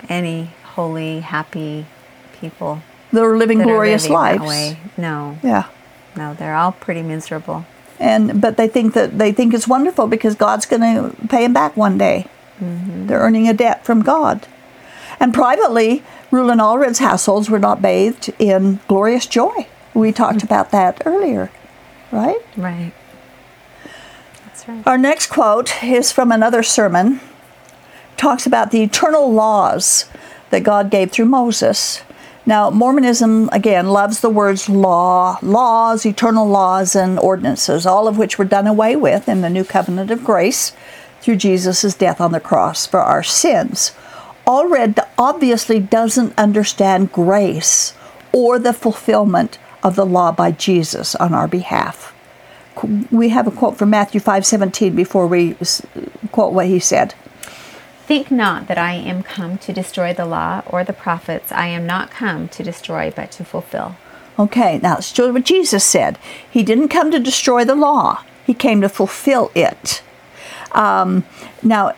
any 0.09 0.49
holy, 0.63 1.19
happy 1.19 1.85
people. 2.39 2.81
They're 3.11 3.37
living 3.37 3.61
glorious 3.61 4.09
living 4.09 4.41
lives. 4.41 4.77
No. 4.97 5.37
Yeah. 5.43 5.69
No, 6.15 6.33
they're 6.33 6.55
all 6.55 6.71
pretty 6.71 7.01
miserable. 7.01 7.65
And 7.99 8.41
but 8.41 8.57
they 8.57 8.67
think 8.67 8.93
that 8.93 9.17
they 9.17 9.31
think 9.31 9.53
it's 9.53 9.67
wonderful 9.67 10.07
because 10.07 10.35
God's 10.35 10.65
going 10.65 10.81
to 10.81 11.15
pay 11.27 11.43
them 11.43 11.53
back 11.53 11.77
one 11.77 11.97
day. 11.97 12.27
Mm-hmm. 12.59 13.07
They're 13.07 13.19
earning 13.19 13.47
a 13.47 13.53
debt 13.53 13.85
from 13.85 14.01
God. 14.01 14.47
And 15.19 15.33
privately, 15.33 16.03
Rulon 16.31 16.59
Allred's 16.59 16.99
households 16.99 17.49
were 17.49 17.59
not 17.59 17.81
bathed 17.81 18.33
in 18.39 18.79
glorious 18.87 19.25
joy. 19.25 19.67
We 19.93 20.11
talked 20.11 20.39
mm-hmm. 20.39 20.47
about 20.47 20.71
that 20.71 21.01
earlier, 21.05 21.51
right? 22.11 22.41
Right. 22.57 22.93
That's 24.45 24.67
right. 24.67 24.85
Our 24.87 24.97
next 24.97 25.27
quote 25.27 25.83
is 25.83 26.11
from 26.11 26.31
another 26.31 26.63
sermon. 26.63 27.19
Talks 28.17 28.45
about 28.45 28.71
the 28.71 28.81
eternal 28.81 29.31
laws 29.31 30.05
that 30.49 30.63
God 30.63 30.89
gave 30.89 31.11
through 31.11 31.25
Moses 31.25 32.03
now, 32.45 32.69
Mormonism, 32.69 33.49
again, 33.53 33.87
loves 33.87 34.19
the 34.19 34.29
words 34.29 34.67
law, 34.67 35.37
laws, 35.41 36.05
eternal 36.05 36.47
laws, 36.47 36.95
and 36.95 37.17
ordinances, 37.19 37.85
all 37.85 38.07
of 38.07 38.17
which 38.17 38.37
were 38.37 38.45
done 38.45 38.67
away 38.67 38.95
with 38.97 39.29
in 39.29 39.41
the 39.41 39.49
new 39.49 39.63
covenant 39.63 40.11
of 40.11 40.25
grace 40.25 40.73
through 41.21 41.37
Jesus' 41.37 41.95
death 41.95 42.19
on 42.19 42.33
the 42.33 42.41
cross 42.41 42.85
for 42.85 42.99
our 42.99 43.23
sins. 43.23 43.93
Allred 44.45 44.99
obviously 45.17 45.79
doesn't 45.79 46.37
understand 46.37 47.13
grace 47.13 47.93
or 48.33 48.59
the 48.59 48.73
fulfillment 48.73 49.57
of 49.81 49.95
the 49.95 50.05
law 50.05 50.33
by 50.33 50.51
Jesus 50.51 51.15
on 51.15 51.33
our 51.33 51.47
behalf. 51.47 52.13
We 53.09 53.29
have 53.29 53.47
a 53.47 53.51
quote 53.51 53.77
from 53.77 53.91
Matthew 53.91 54.19
5:17 54.19 54.95
before 54.95 55.27
we 55.27 55.55
quote 56.33 56.51
what 56.51 56.65
he 56.65 56.79
said. 56.79 57.13
Think 58.05 58.29
not 58.29 58.67
that 58.67 58.77
I 58.77 58.93
am 58.93 59.23
come 59.23 59.57
to 59.59 59.71
destroy 59.71 60.13
the 60.13 60.25
law 60.25 60.61
or 60.65 60.83
the 60.83 60.91
prophets. 60.91 61.51
I 61.53 61.67
am 61.67 61.87
not 61.87 62.11
come 62.11 62.49
to 62.49 62.63
destroy 62.63 63.11
but 63.15 63.31
to 63.31 63.45
fulfill. 63.45 63.95
Okay, 64.37 64.79
now 64.81 64.97
do 64.97 65.31
what 65.31 65.45
Jesus 65.45 65.85
said. 65.85 66.17
He 66.49 66.63
didn't 66.63 66.89
come 66.89 67.11
to 67.11 67.19
destroy 67.19 67.63
the 67.63 67.75
law, 67.75 68.23
he 68.45 68.53
came 68.53 68.81
to 68.81 68.89
fulfill 68.89 69.51
it. 69.55 70.01
Um, 70.73 71.23
now, 71.61 71.93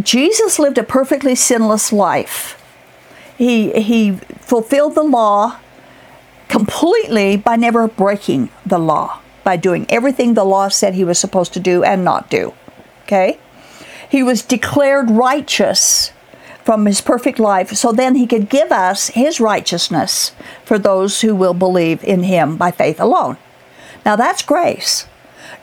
Jesus 0.00 0.58
lived 0.58 0.78
a 0.78 0.84
perfectly 0.84 1.34
sinless 1.34 1.92
life. 1.92 2.56
He, 3.36 3.72
he 3.82 4.12
fulfilled 4.12 4.94
the 4.94 5.02
law 5.02 5.58
completely 6.48 7.36
by 7.36 7.56
never 7.56 7.88
breaking 7.88 8.50
the 8.64 8.78
law, 8.78 9.20
by 9.42 9.56
doing 9.56 9.86
everything 9.88 10.34
the 10.34 10.44
law 10.44 10.68
said 10.68 10.94
he 10.94 11.04
was 11.04 11.18
supposed 11.18 11.52
to 11.54 11.60
do 11.60 11.82
and 11.82 12.04
not 12.04 12.30
do. 12.30 12.54
Okay? 13.02 13.38
He 14.10 14.22
was 14.22 14.42
declared 14.42 15.10
righteous 15.10 16.12
from 16.64 16.84
his 16.86 17.00
perfect 17.00 17.38
life 17.38 17.70
so 17.70 17.92
then 17.92 18.16
he 18.16 18.26
could 18.26 18.48
give 18.48 18.70
us 18.70 19.08
his 19.08 19.40
righteousness 19.40 20.32
for 20.64 20.78
those 20.78 21.20
who 21.20 21.34
will 21.34 21.54
believe 21.54 22.02
in 22.04 22.24
him 22.24 22.56
by 22.56 22.70
faith 22.70 23.00
alone. 23.00 23.36
Now 24.04 24.16
that's 24.16 24.42
grace. 24.42 25.06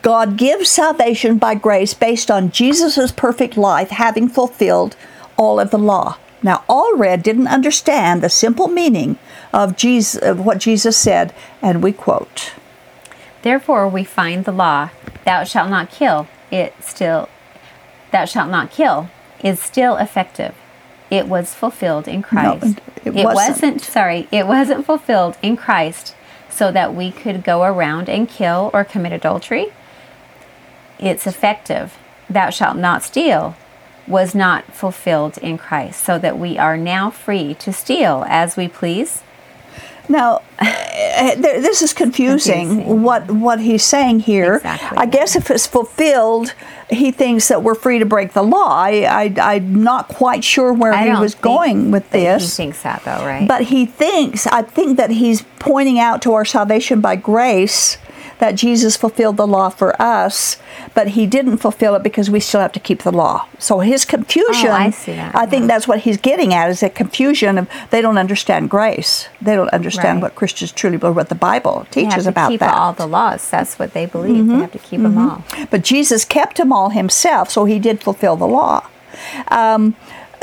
God 0.02 0.38
gives 0.38 0.70
salvation 0.70 1.38
by 1.38 1.56
grace 1.56 1.94
based 1.94 2.32
on 2.32 2.52
Jesus' 2.52 3.12
perfect 3.12 3.58
life 3.58 3.90
having 3.90 4.30
fulfilled 4.30 4.96
all 5.38 5.60
of 5.60 5.72
the 5.72 5.78
law. 5.78 6.18
Now, 6.44 6.64
Allred 6.70 7.24
didn't 7.24 7.48
understand 7.48 8.22
the 8.22 8.30
simple 8.30 8.68
meaning 8.68 9.18
of, 9.52 9.76
Jesus, 9.76 10.22
of 10.22 10.40
what 10.40 10.60
Jesus 10.60 10.96
said, 10.96 11.34
and 11.62 11.82
we 11.82 11.92
quote 11.92 12.54
Therefore, 13.42 13.88
we 13.88 14.04
find 14.04 14.46
the 14.46 14.52
law, 14.52 14.90
thou 15.26 15.44
shalt 15.44 15.70
not 15.70 15.90
kill, 15.90 16.28
it 16.52 16.74
still, 16.80 17.28
thou 18.12 18.26
shalt 18.26 18.50
not 18.50 18.72
kill, 18.72 19.10
is 19.44 19.60
still 19.60 19.98
effective. 19.98 20.56
It 21.10 21.28
was 21.28 21.54
fulfilled 21.54 22.08
in 22.08 22.22
Christ. 22.22 22.64
No, 22.64 22.72
it, 23.06 23.16
it 23.18 23.26
wasn't. 23.26 23.36
wasn't. 23.36 23.82
Sorry, 23.82 24.28
it 24.32 24.48
wasn't 24.48 24.86
fulfilled 24.86 25.38
in 25.42 25.56
Christ 25.56 26.16
so 26.50 26.72
that 26.72 26.94
we 26.94 27.12
could 27.12 27.44
go 27.44 27.64
around 27.64 28.10
and 28.10 28.28
kill 28.28 28.72
or 28.74 28.84
commit 28.84 29.14
adultery. 29.14 29.68
It's 31.00 31.28
effective. 31.28 31.98
Thou 32.30 32.50
shalt 32.50 32.78
not 32.78 33.04
steal 33.04 33.56
was 34.08 34.34
not 34.34 34.64
fulfilled 34.74 35.38
in 35.40 35.58
Christ, 35.58 36.04
so 36.04 36.18
that 36.18 36.40
we 36.40 36.58
are 36.58 36.78
now 36.78 37.10
free 37.10 37.54
to 37.56 37.74
steal 37.74 38.26
as 38.28 38.56
we 38.56 38.68
please. 38.68 39.22
Now, 40.10 40.42
eh, 40.60 41.36
eh, 41.36 41.36
this 41.36 41.82
is 41.82 41.94
confusing, 41.94 42.68
confusing, 42.68 43.04
What 43.04 43.30
what 43.32 43.60
he's 43.60 43.84
saying 43.84 44.22
here. 44.22 44.56
Exactly. 44.56 44.98
I 44.98 45.06
guess 45.06 45.36
if 45.36 45.52
it's 45.52 45.68
fulfilled, 45.68 46.54
he 46.90 47.12
thinks 47.12 47.48
that 47.50 47.64
we're 47.64 47.76
free 47.76 48.00
to 48.00 48.06
break 48.06 48.34
the 48.34 48.44
law. 48.44 48.74
I, 48.74 49.34
I 49.40 49.56
am 49.56 49.84
not 49.84 50.08
quite 50.08 50.44
sure 50.44 50.72
where 50.74 50.94
I 50.94 51.14
he 51.14 51.22
was 51.22 51.36
going 51.36 51.92
with 51.92 52.10
this. 52.12 52.58
He 52.58 52.64
thinks 52.64 52.84
that 52.84 53.04
though, 53.04 53.26
right? 53.26 53.48
But 53.48 53.64
he 53.64 53.86
thinks. 53.86 54.48
I 54.48 54.62
think 54.62 54.98
that 54.98 55.12
he's 55.12 55.44
pointing 55.60 56.00
out 56.00 56.22
to 56.24 56.34
our 56.34 56.46
salvation 56.46 57.02
by 57.02 57.16
grace 57.16 57.98
that 58.40 58.56
Jesus 58.56 58.96
fulfilled 58.96 59.38
the 59.38 59.48
law 59.48 59.70
for 59.70 60.00
us, 60.02 60.58
but 60.94 61.10
he 61.10 61.26
didn't 61.26 61.58
fulfill 61.58 61.96
it 61.96 62.04
because 62.04 62.30
we 62.30 62.40
still 62.40 62.62
have 62.62 62.72
to 62.74 62.80
keep 62.80 63.04
the 63.04 63.12
law. 63.12 63.48
So 63.60 63.80
his 63.80 64.06
confusion, 64.06 64.70
oh, 64.70 64.74
I, 64.74 64.90
that. 64.90 65.36
I 65.36 65.46
think 65.46 65.68
that's 65.68 65.88
what 65.88 66.00
he's 66.00 66.18
getting 66.18 66.54
at 66.54 66.70
is 66.70 66.82
that 66.82 66.96
confusion 66.96 67.58
of 67.58 67.70
they 67.90 68.02
don't 68.02 68.18
understand 68.18 68.70
grace. 68.70 69.28
They 69.42 69.56
don't 69.56 69.70
understand 69.70 70.18
right. 70.18 70.24
what 70.24 70.36
Christians 70.36 70.72
truly 70.72 70.98
believe, 70.98 71.16
what 71.16 71.30
the 71.30 71.36
Bible 71.36 71.88
teaches 71.92 72.28
about 72.28 72.50
keep 72.50 72.60
that. 72.60 72.74
all 72.74 72.94
the 72.94 73.08
laws. 73.08 73.50
That's 73.50 73.80
what 73.80 73.94
they 73.94 74.06
believe. 74.06 74.44
Mm-hmm. 74.44 74.54
They 74.54 74.62
have 74.62 74.72
to 74.72 74.80
keep 74.80 75.02
mm-hmm. 75.02 75.16
them 75.16 75.30
all. 75.30 75.68
But 75.72 75.84
Jesus 75.84 76.26
kept 76.26 76.58
them 76.58 76.72
all 76.72 76.90
himself, 76.90 77.50
so 77.50 77.66
he 77.66 77.80
did 77.80 78.02
fulfill 78.02 78.36
the 78.36 78.48
law. 78.48 78.88
Um, 79.50 79.96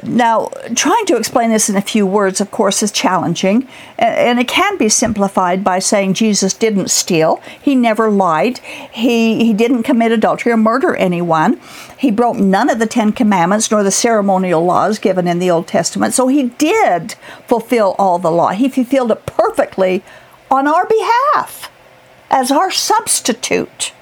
now, 0.07 0.51
trying 0.75 1.07
to 1.07 1.17
explain 1.17 1.51
this 1.51 1.69
in 1.69 1.77
a 1.77 1.81
few 1.81 2.07
words, 2.07 2.41
of 2.41 2.51
course, 2.51 2.83
is 2.83 2.93
challenging, 2.93 3.67
and 3.99 4.39
it 4.39 4.49
can 4.49 4.77
be 4.77 4.89
simplified 4.89 5.65
by 5.65 5.79
saying 5.79 6.15
Jesus 6.15 6.55
didn't 6.55 6.91
steal, 6.91 7.41
he 7.61 7.75
never 7.75 8.11
lied, 8.11 8.59
he, 8.93 9.45
he 9.45 9.53
didn't 9.53 9.83
commit 9.83 10.13
adultery 10.13 10.53
or 10.53 10.57
murder 10.57 10.95
anyone, 10.97 11.61
he 11.99 12.11
broke 12.11 12.37
none 12.37 12.71
of 12.71 12.79
the 12.79 12.87
Ten 12.87 13.13
Commandments 13.13 13.71
nor 13.71 13.83
the 13.83 13.91
ceremonial 13.91 14.65
laws 14.65 14.99
given 14.99 15.27
in 15.27 15.39
the 15.39 15.51
Old 15.51 15.67
Testament, 15.67 16.15
so 16.15 16.29
he 16.29 16.51
did 16.51 17.15
fulfill 17.47 17.95
all 17.99 18.19
the 18.19 18.31
law. 18.31 18.51
He 18.51 18.69
fulfilled 18.69 19.11
it 19.11 19.27
perfectly 19.27 20.03
on 20.51 20.67
our 20.67 20.87
behalf 20.87 21.71
as 22.31 22.51
our 22.51 22.71
substitute. 22.71 23.93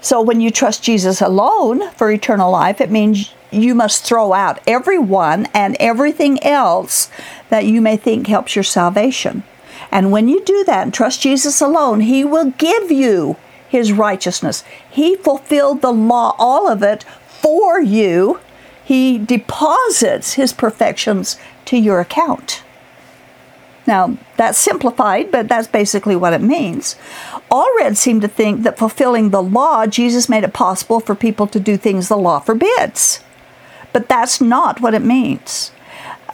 So 0.00 0.20
when 0.20 0.40
you 0.40 0.50
trust 0.50 0.82
Jesus 0.82 1.20
alone 1.20 1.90
for 1.90 2.10
eternal 2.10 2.50
life, 2.50 2.80
it 2.80 2.90
means 2.90 3.34
you 3.50 3.74
must 3.74 4.04
throw 4.04 4.32
out 4.32 4.60
everyone 4.66 5.46
and 5.54 5.76
everything 5.80 6.42
else 6.42 7.10
that 7.48 7.66
you 7.66 7.80
may 7.80 7.96
think 7.96 8.26
helps 8.26 8.54
your 8.54 8.62
salvation. 8.62 9.42
And 9.90 10.12
when 10.12 10.28
you 10.28 10.44
do 10.44 10.64
that 10.64 10.82
and 10.84 10.94
trust 10.94 11.22
Jesus 11.22 11.60
alone, 11.60 12.00
He 12.00 12.24
will 12.24 12.50
give 12.52 12.90
you 12.90 13.36
His 13.68 13.92
righteousness. 13.92 14.62
He 14.88 15.16
fulfilled 15.16 15.82
the 15.82 15.92
law, 15.92 16.34
all 16.38 16.68
of 16.68 16.82
it, 16.82 17.04
for 17.26 17.80
you. 17.80 18.40
He 18.84 19.18
deposits 19.18 20.34
His 20.34 20.52
perfections 20.52 21.38
to 21.66 21.76
your 21.76 22.00
account. 22.00 22.62
Now, 23.86 24.16
that's 24.36 24.58
simplified, 24.58 25.32
but 25.32 25.48
that's 25.48 25.66
basically 25.66 26.14
what 26.14 26.32
it 26.32 26.42
means. 26.42 26.94
Allred 27.50 27.96
seem 27.96 28.20
to 28.20 28.28
think 28.28 28.62
that 28.62 28.78
fulfilling 28.78 29.30
the 29.30 29.42
law, 29.42 29.86
Jesus 29.86 30.28
made 30.28 30.44
it 30.44 30.52
possible 30.52 31.00
for 31.00 31.14
people 31.14 31.46
to 31.48 31.58
do 31.58 31.76
things 31.76 32.08
the 32.08 32.16
law 32.16 32.38
forbids. 32.38 33.24
But 33.92 34.08
that's 34.08 34.40
not 34.40 34.80
what 34.80 34.94
it 34.94 35.02
means. 35.02 35.72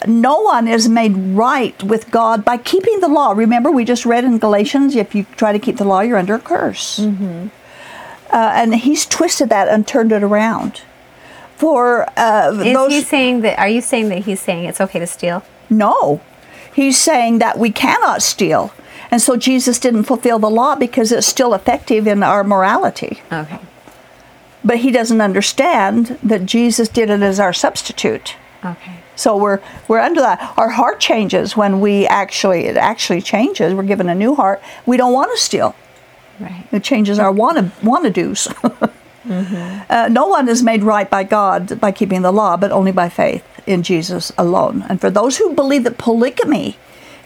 No 0.07 0.40
one 0.40 0.69
is 0.69 0.88
made 0.88 1.16
right 1.16 1.81
with 1.83 2.11
God 2.11 2.45
by 2.45 2.59
keeping 2.59 3.01
the 3.01 3.09
law. 3.09 3.33
Remember, 3.33 3.71
we 3.71 3.85
just 3.85 4.05
read 4.05 4.25
in 4.25 4.38
Galatians 4.38 4.95
if 4.95 5.14
you 5.14 5.25
try 5.37 5.53
to 5.53 5.59
keep 5.59 5.79
the 5.79 5.85
law, 5.85 6.01
you're 6.01 6.19
under 6.19 6.35
a 6.35 6.40
curse. 6.40 6.99
Mm-hmm. 6.99 7.49
Uh, 8.31 8.53
and 8.55 8.75
he's 8.75 9.07
twisted 9.07 9.49
that 9.49 9.69
and 9.69 9.87
turned 9.87 10.12
it 10.12 10.23
around. 10.23 10.83
For 11.57 12.07
uh, 12.19 12.53
is 12.53 12.75
those, 12.75 12.92
he 12.92 13.01
saying 13.01 13.40
that? 13.40 13.59
Are 13.59 13.69
you 13.69 13.81
saying 13.81 14.11
that 14.11 14.25
he's 14.25 14.40
saying 14.40 14.66
it's 14.66 14.81
okay 14.81 14.99
to 14.99 15.07
steal? 15.07 15.42
No, 15.71 16.21
he's 16.75 16.99
saying 16.99 17.38
that 17.38 17.59
we 17.59 17.71
cannot 17.71 18.21
steal, 18.21 18.75
and 19.11 19.23
so 19.23 19.37
Jesus 19.37 19.79
didn't 19.79 20.03
fulfill 20.03 20.38
the 20.38 20.51
law 20.51 20.77
because 20.77 21.12
it's 21.12 21.27
still 21.27 21.55
effective 21.55 22.07
in 22.07 22.23
our 22.23 22.45
morality. 22.45 23.23
Okay 23.33 23.61
but 24.64 24.79
he 24.79 24.90
doesn't 24.90 25.21
understand 25.21 26.19
that 26.23 26.47
Jesus 26.47 26.88
did 26.88 27.11
it 27.11 27.23
as 27.23 27.40
our 27.40 27.53
substitute. 27.53 28.37
Okay. 28.64 28.97
So 29.14 29.37
we're 29.37 29.61
we're 29.88 30.01
under 30.01 30.21
that. 30.21 30.55
Our 30.57 30.69
heart 30.69 31.01
changes 31.01 31.57
when 31.57 31.81
we 31.81 32.07
actually 32.07 32.66
it 32.66 32.77
actually 32.77 33.23
changes. 33.23 33.75
We're 33.75 33.85
given 33.85 34.09
a 34.09 34.14
new 34.14 34.35
heart. 34.35 34.62
We 34.85 34.97
don't 34.97 35.12
want 35.12 35.33
to 35.33 35.42
steal. 35.42 35.75
Right. 36.38 36.66
It 36.71 36.85
changes 36.85 37.19
our 37.19 37.33
want 37.33 37.57
to 37.59 37.87
want 37.87 38.05
to 38.05 38.11
do's. 38.11 38.47
mm-hmm. 39.25 39.83
uh, 39.90 40.09
no 40.09 40.27
one 40.27 40.49
is 40.49 40.62
made 40.62 40.83
right 40.83 41.09
by 41.09 41.25
God 41.25 41.81
by 41.81 41.92
keeping 41.92 42.23
the 42.23 42.33
law, 42.33 42.57
but 42.57 42.73
only 42.73 42.92
by 42.92 43.09
faith 43.09 43.45
in 43.66 43.83
Jesus 43.83 44.33
alone. 44.37 44.85
And 44.88 45.01
for 45.01 45.11
those 45.11 45.38
who 45.38 45.55
believe 45.55 45.85
that 45.85 45.99
polygamy 45.99 46.77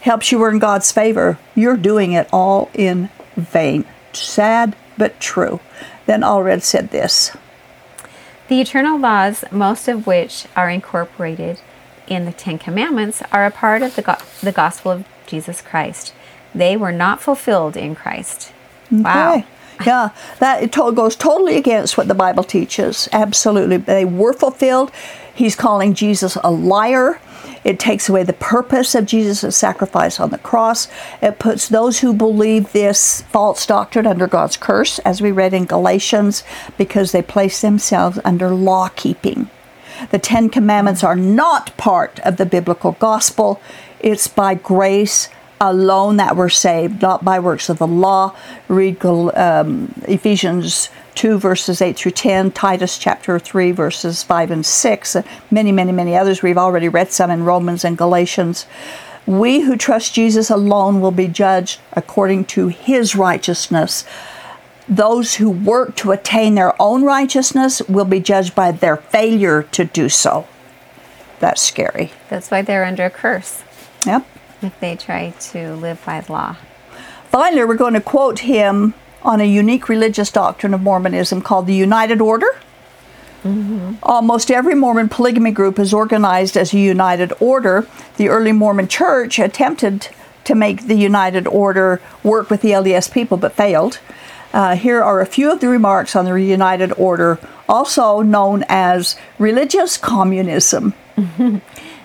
helps 0.02 0.30
you 0.30 0.42
earn 0.42 0.58
God's 0.58 0.92
favor, 0.92 1.38
you're 1.54 1.76
doing 1.76 2.12
it 2.12 2.28
all 2.32 2.70
in 2.72 3.10
vain. 3.36 3.84
Sad 4.12 4.76
but 4.96 5.18
true. 5.20 5.60
Then 6.10 6.22
Allred 6.22 6.62
said 6.62 6.90
this 6.90 7.30
The 8.48 8.60
eternal 8.60 8.98
laws, 8.98 9.44
most 9.52 9.86
of 9.86 10.08
which 10.08 10.46
are 10.56 10.68
incorporated 10.68 11.60
in 12.08 12.24
the 12.24 12.32
Ten 12.32 12.58
Commandments, 12.58 13.22
are 13.30 13.46
a 13.46 13.52
part 13.52 13.80
of 13.82 13.94
the, 13.94 14.02
go- 14.02 14.16
the 14.42 14.50
gospel 14.50 14.90
of 14.90 15.04
Jesus 15.28 15.62
Christ. 15.62 16.12
They 16.52 16.76
were 16.76 16.90
not 16.90 17.22
fulfilled 17.22 17.76
in 17.76 17.94
Christ. 17.94 18.52
Okay. 18.92 19.02
Wow. 19.02 19.44
Yeah, 19.86 20.10
that 20.40 20.62
it 20.64 20.72
to- 20.72 20.92
goes 20.92 21.14
totally 21.16 21.56
against 21.56 21.96
what 21.96 22.08
the 22.08 22.14
Bible 22.14 22.42
teaches. 22.44 23.08
Absolutely. 23.12 23.78
They 23.78 24.04
were 24.04 24.34
fulfilled. 24.34 24.90
He's 25.34 25.54
calling 25.54 25.94
Jesus 25.94 26.36
a 26.42 26.50
liar. 26.50 27.18
It 27.62 27.79
takes 27.79 28.09
away 28.09 28.22
the 28.22 28.33
purpose 28.33 28.94
of 28.94 29.07
Jesus' 29.07 29.57
sacrifice 29.57 30.18
on 30.18 30.31
the 30.31 30.38
cross. 30.38 30.88
It 31.20 31.38
puts 31.38 31.68
those 31.68 32.00
who 32.00 32.12
believe 32.12 32.72
this 32.72 33.22
false 33.22 33.66
doctrine 33.66 34.07
under 34.07 34.26
God's 34.26 34.57
curse, 34.57 34.98
as 35.00 35.20
we 35.20 35.31
read 35.31 35.53
in 35.53 35.66
Galatians, 35.66 36.42
because 36.79 37.12
they 37.12 37.22
place 37.22 37.61
themselves 37.61 38.18
under 38.24 38.50
law 38.50 38.88
keeping. 38.88 39.50
The 40.11 40.18
Ten 40.18 40.48
Commandments 40.48 41.05
are 41.05 41.16
not 41.16 41.76
part 41.76 42.18
of 42.20 42.38
the 42.38 42.46
biblical 42.46 42.92
gospel. 42.92 43.61
It's 44.00 44.26
by 44.29 44.55
grace 44.55 45.29
alone 45.61 46.16
that 46.16 46.37
we're 46.37 46.48
saved, 46.48 47.03
not 47.03 47.22
by 47.22 47.38
works 47.38 47.68
of 47.68 47.79
the 47.79 47.87
law. 47.87 48.35
Read 48.68 49.05
um, 49.05 49.94
Ephesians 50.09 50.88
2 51.14 51.38
verses 51.38 51.82
8 51.82 51.96
through 51.96 52.12
10, 52.12 52.52
Titus 52.52 52.98
chapter 52.98 53.38
3 53.38 53.72
verses 53.72 54.22
5 54.22 54.50
and 54.50 54.66
6, 54.66 55.16
uh, 55.16 55.22
many, 55.50 55.72
many, 55.72 55.92
many 55.92 56.16
others. 56.16 56.42
We've 56.42 56.58
already 56.58 56.88
read 56.88 57.12
some 57.12 57.30
in 57.30 57.44
Romans 57.44 57.84
and 57.84 57.98
Galatians. 57.98 58.66
We 59.26 59.60
who 59.60 59.76
trust 59.76 60.14
Jesus 60.14 60.50
alone 60.50 61.00
will 61.00 61.10
be 61.10 61.28
judged 61.28 61.80
according 61.92 62.46
to 62.46 62.68
his 62.68 63.14
righteousness. 63.14 64.04
Those 64.88 65.36
who 65.36 65.50
work 65.50 65.94
to 65.96 66.10
attain 66.10 66.54
their 66.54 66.80
own 66.82 67.04
righteousness 67.04 67.80
will 67.82 68.04
be 68.04 68.20
judged 68.20 68.54
by 68.54 68.72
their 68.72 68.96
failure 68.96 69.62
to 69.64 69.84
do 69.84 70.08
so. 70.08 70.48
That's 71.38 71.62
scary. 71.62 72.12
That's 72.28 72.50
why 72.50 72.62
they're 72.62 72.84
under 72.84 73.04
a 73.04 73.10
curse. 73.10 73.62
Yep. 74.04 74.26
If 74.62 74.78
they 74.80 74.96
try 74.96 75.30
to 75.30 75.74
live 75.74 76.04
by 76.04 76.20
the 76.20 76.32
law. 76.32 76.56
Finally, 77.30 77.64
we're 77.64 77.76
going 77.76 77.94
to 77.94 78.00
quote 78.00 78.40
him 78.40 78.94
on 79.22 79.40
a 79.40 79.44
unique 79.44 79.88
religious 79.88 80.30
doctrine 80.30 80.74
of 80.74 80.80
Mormonism 80.80 81.42
called 81.42 81.66
the 81.66 81.74
United 81.74 82.20
Order. 82.20 82.48
Mm-hmm. 83.44 83.94
Almost 84.02 84.50
every 84.50 84.74
Mormon 84.74 85.09
polygamy 85.09 85.50
group 85.50 85.78
is 85.78 85.94
organized 85.94 86.56
as 86.56 86.74
a 86.74 86.78
united 86.78 87.33
order. 87.40 87.87
The 88.16 88.28
early 88.28 88.52
Mormon 88.52 88.88
church 88.88 89.38
attempted 89.38 90.09
to 90.44 90.54
make 90.54 90.87
the 90.87 90.94
United 90.94 91.46
Order 91.46 92.00
work 92.22 92.50
with 92.50 92.61
the 92.61 92.70
LDS 92.70 93.11
people 93.11 93.37
but 93.37 93.52
failed. 93.52 93.98
Uh, 94.52 94.74
here 94.74 95.02
are 95.02 95.20
a 95.20 95.26
few 95.26 95.50
of 95.52 95.61
the 95.61 95.68
remarks 95.68 96.16
on 96.16 96.24
the 96.24 96.35
United 96.35 96.92
Order, 96.92 97.38
also 97.68 98.20
known 98.20 98.64
as 98.68 99.16
religious 99.38 99.96
communism. 99.96 100.92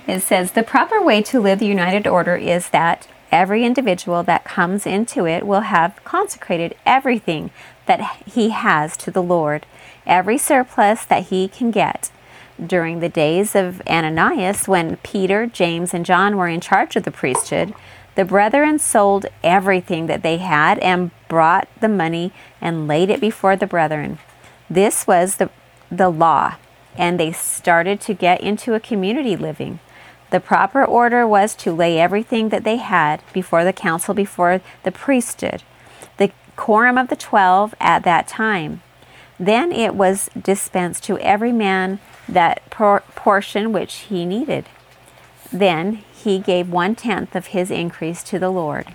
it 0.08 0.21
says 0.21 0.51
the 0.51 0.63
proper 0.63 1.01
way 1.01 1.21
to 1.23 1.39
live 1.39 1.60
the 1.60 1.65
United 1.65 2.06
Order 2.06 2.36
is 2.36 2.69
that 2.69 3.08
every 3.31 3.63
individual 3.63 4.23
that 4.23 4.45
comes 4.45 4.85
into 4.85 5.25
it 5.25 5.45
will 5.45 5.61
have 5.61 6.03
consecrated 6.03 6.75
everything 6.85 7.51
that 7.85 8.23
he 8.25 8.49
has 8.49 8.97
to 8.97 9.11
the 9.11 9.23
Lord 9.23 9.65
every 10.05 10.38
surplus 10.38 11.05
that 11.05 11.23
he 11.23 11.47
can 11.47 11.71
get. 11.71 12.11
During 12.63 12.99
the 12.99 13.09
days 13.09 13.55
of 13.55 13.81
Ananias, 13.88 14.67
when 14.67 14.97
Peter, 14.97 15.45
James, 15.45 15.93
and 15.93 16.05
John 16.05 16.38
were 16.38 16.47
in 16.47 16.61
charge 16.61 16.95
of 16.95 17.03
the 17.03 17.11
priesthood, 17.11 17.73
the 18.15 18.23
brethren 18.23 18.79
sold 18.79 19.25
everything 19.43 20.07
that 20.07 20.23
they 20.23 20.38
had 20.38 20.79
and 20.79 21.11
brought 21.27 21.67
the 21.81 21.89
money 21.89 22.31
and 22.61 22.88
laid 22.88 23.09
it 23.09 23.19
before 23.19 23.57
the 23.57 23.67
brethren. 23.67 24.19
This 24.69 25.05
was 25.05 25.35
the, 25.35 25.49
the 25.91 26.09
law, 26.09 26.55
and 26.97 27.19
they 27.19 27.33
started 27.33 27.99
to 28.01 28.13
get 28.13 28.39
into 28.39 28.73
a 28.73 28.79
community 28.79 29.35
living. 29.35 29.79
The 30.36 30.41
proper 30.41 30.84
order 30.84 31.26
was 31.26 31.56
to 31.56 31.71
lay 31.71 31.98
everything 31.98 32.50
that 32.50 32.65
they 32.65 32.76
had 32.76 33.21
before 33.32 33.63
the 33.63 33.71
council, 33.71 34.13
before 34.13 34.60
the 34.84 34.91
priesthood, 34.91 35.63
the 36.17 36.30
quorum 36.58 36.98
of 36.98 37.08
the 37.08 37.15
twelve 37.15 37.74
at 37.80 38.04
that 38.04 38.28
time. 38.28 38.82
Then 39.39 39.71
it 39.71 39.95
was 39.95 40.30
dispensed 40.38 41.06
to 41.06 41.17
every 41.19 41.54
man 41.54 42.00
that 42.28 42.69
por- 42.69 43.04
portion 43.15 43.71
which 43.71 43.93
he 44.10 44.26
needed. 44.26 44.65
Then 45.54 46.04
he 46.13 46.39
gave 46.39 46.69
one 46.69 46.95
tenth 46.95 47.34
of 47.34 47.48
his 47.56 47.71
increase 47.71 48.21
to 48.24 48.38
the 48.38 48.50
Lord. 48.50 48.88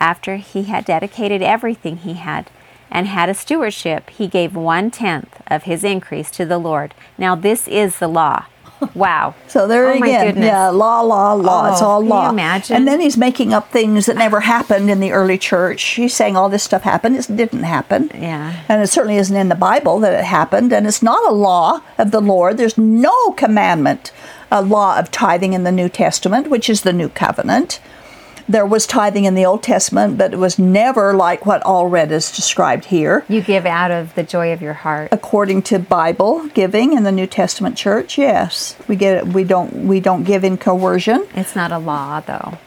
After 0.00 0.36
he 0.36 0.62
had 0.62 0.86
dedicated 0.86 1.42
everything 1.42 1.98
he 1.98 2.14
had 2.14 2.48
and 2.90 3.06
had 3.06 3.28
a 3.28 3.34
stewardship, 3.34 4.08
he 4.08 4.26
gave 4.26 4.56
one 4.56 4.90
tenth 4.90 5.42
of 5.48 5.64
his 5.64 5.84
increase 5.84 6.30
to 6.30 6.46
the 6.46 6.56
Lord. 6.56 6.94
Now, 7.18 7.34
this 7.34 7.68
is 7.68 7.98
the 7.98 8.08
law. 8.08 8.46
Wow. 8.94 9.34
so 9.46 9.66
there 9.66 9.88
oh 9.88 9.96
again, 9.96 10.42
yeah, 10.42 10.68
law, 10.68 11.00
law, 11.00 11.32
law. 11.34 11.68
Oh, 11.68 11.72
it's 11.72 11.82
all 11.82 12.04
law. 12.04 12.30
imagine? 12.30 12.76
And 12.76 12.88
then 12.88 13.00
he's 13.00 13.16
making 13.16 13.52
up 13.52 13.70
things 13.70 14.06
that 14.06 14.16
never 14.16 14.40
happened 14.40 14.90
in 14.90 15.00
the 15.00 15.12
early 15.12 15.38
church. 15.38 15.82
He's 15.82 16.14
saying 16.14 16.36
all 16.36 16.48
this 16.48 16.62
stuff 16.62 16.82
happened. 16.82 17.16
It 17.16 17.36
didn't 17.36 17.64
happen. 17.64 18.10
Yeah. 18.14 18.64
And 18.68 18.82
it 18.82 18.88
certainly 18.88 19.16
isn't 19.16 19.36
in 19.36 19.48
the 19.48 19.54
Bible 19.54 19.98
that 20.00 20.18
it 20.18 20.24
happened. 20.24 20.72
And 20.72 20.86
it's 20.86 21.02
not 21.02 21.28
a 21.28 21.34
law 21.34 21.82
of 21.96 22.10
the 22.10 22.20
Lord. 22.20 22.56
There's 22.56 22.78
no 22.78 23.30
commandment, 23.32 24.12
a 24.50 24.62
law 24.62 24.98
of 24.98 25.10
tithing 25.10 25.52
in 25.52 25.64
the 25.64 25.72
New 25.72 25.88
Testament, 25.88 26.48
which 26.48 26.70
is 26.70 26.82
the 26.82 26.92
new 26.92 27.08
covenant 27.08 27.80
there 28.48 28.66
was 28.66 28.86
tithing 28.86 29.24
in 29.24 29.34
the 29.34 29.44
Old 29.44 29.62
Testament, 29.62 30.16
but 30.16 30.32
it 30.32 30.38
was 30.38 30.58
never 30.58 31.12
like 31.14 31.44
what 31.44 31.62
Allred 31.62 32.10
is 32.10 32.32
described 32.32 32.86
here. 32.86 33.24
You 33.28 33.42
give 33.42 33.66
out 33.66 33.90
of 33.90 34.14
the 34.14 34.22
joy 34.22 34.52
of 34.52 34.62
your 34.62 34.72
heart. 34.72 35.10
According 35.12 35.62
to 35.62 35.78
Bible 35.78 36.48
giving 36.48 36.94
in 36.94 37.04
the 37.04 37.12
New 37.12 37.26
Testament 37.26 37.76
church, 37.76 38.16
yes, 38.16 38.76
we 38.88 38.96
get 38.96 39.18
it. 39.18 39.32
We 39.32 39.44
don't 39.44 39.86
we 39.86 40.00
don't 40.00 40.24
give 40.24 40.44
in 40.44 40.56
coercion. 40.56 41.26
It's 41.34 41.54
not 41.54 41.72
a 41.72 41.78
law, 41.78 42.20
though. 42.20 42.58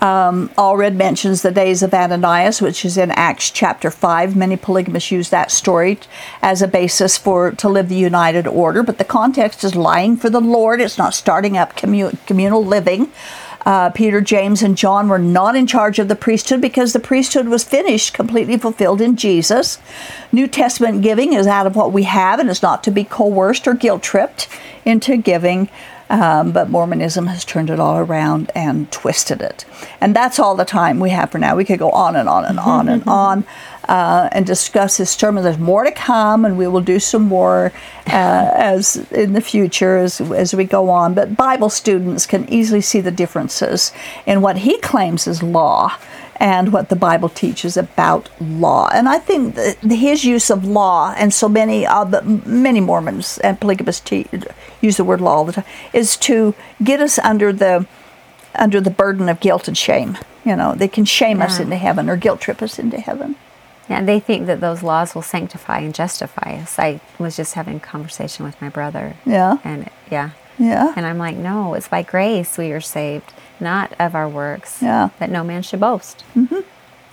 Um, 0.00 0.48
Allred 0.56 0.94
mentions 0.94 1.42
the 1.42 1.50
days 1.50 1.82
of 1.82 1.92
Ananias, 1.92 2.62
which 2.62 2.86
is 2.86 2.96
in 2.96 3.10
Acts 3.10 3.50
chapter 3.50 3.90
5. 3.90 4.34
Many 4.34 4.56
polygamists 4.56 5.10
use 5.10 5.28
that 5.28 5.50
story 5.50 5.98
as 6.40 6.62
a 6.62 6.68
basis 6.68 7.18
for 7.18 7.50
to 7.52 7.68
live 7.68 7.90
the 7.90 7.96
united 7.96 8.46
order, 8.46 8.82
but 8.82 8.96
the 8.96 9.04
context 9.04 9.62
is 9.62 9.74
lying 9.74 10.16
for 10.16 10.30
the 10.30 10.40
Lord. 10.40 10.80
It's 10.80 10.96
not 10.96 11.12
starting 11.12 11.58
up 11.58 11.76
commun- 11.76 12.18
communal 12.26 12.64
living. 12.64 13.12
Uh, 13.66 13.90
Peter, 13.90 14.20
James, 14.20 14.62
and 14.62 14.76
John 14.76 15.08
were 15.08 15.18
not 15.18 15.54
in 15.54 15.66
charge 15.66 15.98
of 15.98 16.08
the 16.08 16.16
priesthood 16.16 16.60
because 16.60 16.92
the 16.92 17.00
priesthood 17.00 17.48
was 17.48 17.64
finished, 17.64 18.14
completely 18.14 18.56
fulfilled 18.56 19.00
in 19.00 19.16
Jesus. 19.16 19.78
New 20.32 20.46
Testament 20.46 21.02
giving 21.02 21.34
is 21.34 21.46
out 21.46 21.66
of 21.66 21.76
what 21.76 21.92
we 21.92 22.04
have 22.04 22.38
and 22.40 22.48
is 22.48 22.62
not 22.62 22.82
to 22.84 22.90
be 22.90 23.04
coerced 23.04 23.68
or 23.68 23.74
guilt 23.74 24.02
tripped 24.02 24.48
into 24.84 25.16
giving. 25.16 25.68
Um, 26.08 26.50
but 26.50 26.68
Mormonism 26.68 27.28
has 27.28 27.44
turned 27.44 27.70
it 27.70 27.78
all 27.78 27.96
around 27.98 28.50
and 28.52 28.90
twisted 28.90 29.40
it. 29.40 29.64
And 30.00 30.16
that's 30.16 30.40
all 30.40 30.56
the 30.56 30.64
time 30.64 30.98
we 30.98 31.10
have 31.10 31.30
for 31.30 31.38
now. 31.38 31.54
We 31.54 31.64
could 31.64 31.78
go 31.78 31.90
on 31.90 32.16
and 32.16 32.28
on 32.28 32.44
and 32.44 32.58
on 32.58 32.88
and 32.88 33.04
on 33.06 33.44
uh, 33.90 34.28
and 34.30 34.46
discuss 34.46 34.98
this 34.98 35.10
sermon. 35.10 35.42
There's 35.42 35.58
more 35.58 35.82
to 35.82 35.90
come, 35.90 36.44
and 36.44 36.56
we 36.56 36.68
will 36.68 36.80
do 36.80 37.00
some 37.00 37.22
more 37.22 37.72
uh, 38.06 38.50
as 38.54 38.96
in 39.10 39.32
the 39.32 39.40
future 39.40 39.98
as, 39.98 40.20
as 40.20 40.54
we 40.54 40.64
go 40.64 40.90
on. 40.90 41.12
But 41.12 41.36
Bible 41.36 41.68
students 41.68 42.24
can 42.24 42.48
easily 42.48 42.82
see 42.82 43.00
the 43.00 43.10
differences 43.10 43.92
in 44.26 44.42
what 44.42 44.58
he 44.58 44.78
claims 44.78 45.26
is 45.26 45.42
law 45.42 45.98
and 46.36 46.72
what 46.72 46.88
the 46.88 46.96
Bible 46.96 47.28
teaches 47.28 47.76
about 47.76 48.30
law. 48.40 48.88
And 48.94 49.08
I 49.08 49.18
think 49.18 49.56
that 49.56 49.76
his 49.82 50.24
use 50.24 50.50
of 50.50 50.64
law, 50.64 51.12
and 51.18 51.34
so 51.34 51.48
many 51.48 51.84
uh, 51.84 52.22
many 52.46 52.80
Mormons 52.80 53.38
and 53.38 53.60
polygamists 53.60 54.08
te- 54.08 54.28
use 54.80 54.98
the 54.98 55.04
word 55.04 55.20
law 55.20 55.38
all 55.38 55.44
the 55.44 55.52
time, 55.52 55.66
is 55.92 56.16
to 56.18 56.54
get 56.82 57.00
us 57.00 57.18
under 57.18 57.52
the 57.52 57.88
under 58.54 58.80
the 58.80 58.90
burden 58.90 59.28
of 59.28 59.40
guilt 59.40 59.66
and 59.66 59.76
shame. 59.76 60.16
You 60.44 60.54
know, 60.54 60.76
they 60.76 60.88
can 60.88 61.04
shame 61.04 61.38
yeah. 61.38 61.46
us 61.46 61.58
into 61.58 61.76
heaven 61.76 62.08
or 62.08 62.16
guilt 62.16 62.40
trip 62.40 62.62
us 62.62 62.78
into 62.78 63.00
heaven. 63.00 63.34
Yeah, 63.90 64.02
they 64.02 64.20
think 64.20 64.46
that 64.46 64.60
those 64.60 64.84
laws 64.84 65.16
will 65.16 65.22
sanctify 65.22 65.80
and 65.80 65.92
justify 65.92 66.54
us. 66.54 66.78
I 66.78 67.00
was 67.18 67.36
just 67.36 67.54
having 67.54 67.78
a 67.78 67.80
conversation 67.80 68.44
with 68.44 68.60
my 68.62 68.68
brother. 68.68 69.16
Yeah. 69.26 69.58
And 69.64 69.90
yeah. 70.08 70.30
Yeah. 70.58 70.92
And 70.94 71.04
I'm 71.04 71.18
like, 71.18 71.36
no, 71.36 71.74
it's 71.74 71.88
by 71.88 72.02
grace 72.02 72.56
we 72.56 72.70
are 72.70 72.80
saved, 72.80 73.32
not 73.58 73.92
of 73.98 74.14
our 74.14 74.28
works. 74.28 74.80
Yeah. 74.80 75.08
That 75.18 75.28
no 75.28 75.42
man 75.42 75.62
should 75.62 75.80
boast. 75.80 76.22
Mm-hmm. 76.36 76.60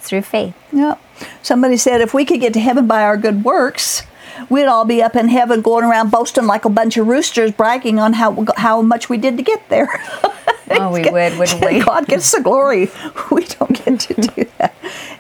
Through 0.02 0.22
faith. 0.22 0.56
Yeah. 0.72 0.98
Somebody 1.42 1.78
said 1.78 2.00
if 2.02 2.14
we 2.14 2.26
could 2.26 2.42
get 2.42 2.54
to 2.54 2.60
heaven 2.60 2.86
by 2.86 3.02
our 3.02 3.18
good 3.18 3.44
works, 3.44 4.04
we'd 4.48 4.66
all 4.66 4.86
be 4.86 5.02
up 5.02 5.16
in 5.16 5.30
heaven 5.30 5.62
going 5.62 5.84
around 5.84 6.12
boasting 6.12 6.46
like 6.46 6.64
a 6.64 6.70
bunch 6.70 6.96
of 6.98 7.08
roosters, 7.08 7.52
bragging 7.52 7.98
on 7.98 8.14
how 8.14 8.46
how 8.58 8.84
much 8.84 9.10
we 9.10 9.18
did 9.18 9.36
to 9.38 9.44
get 9.44 9.68
there. 9.70 9.90
oh, 10.72 10.92
we 10.92 11.02
would, 11.10 11.38
wouldn't 11.38 11.66
we? 11.66 11.80
God 11.86 12.08
gets 12.08 12.32
the 12.32 12.42
glory. 12.42 12.90
We 13.32 13.46
don't 13.46 13.86
get 13.86 14.00
to 14.00 14.14
do 14.14 14.46
that. 14.58 14.74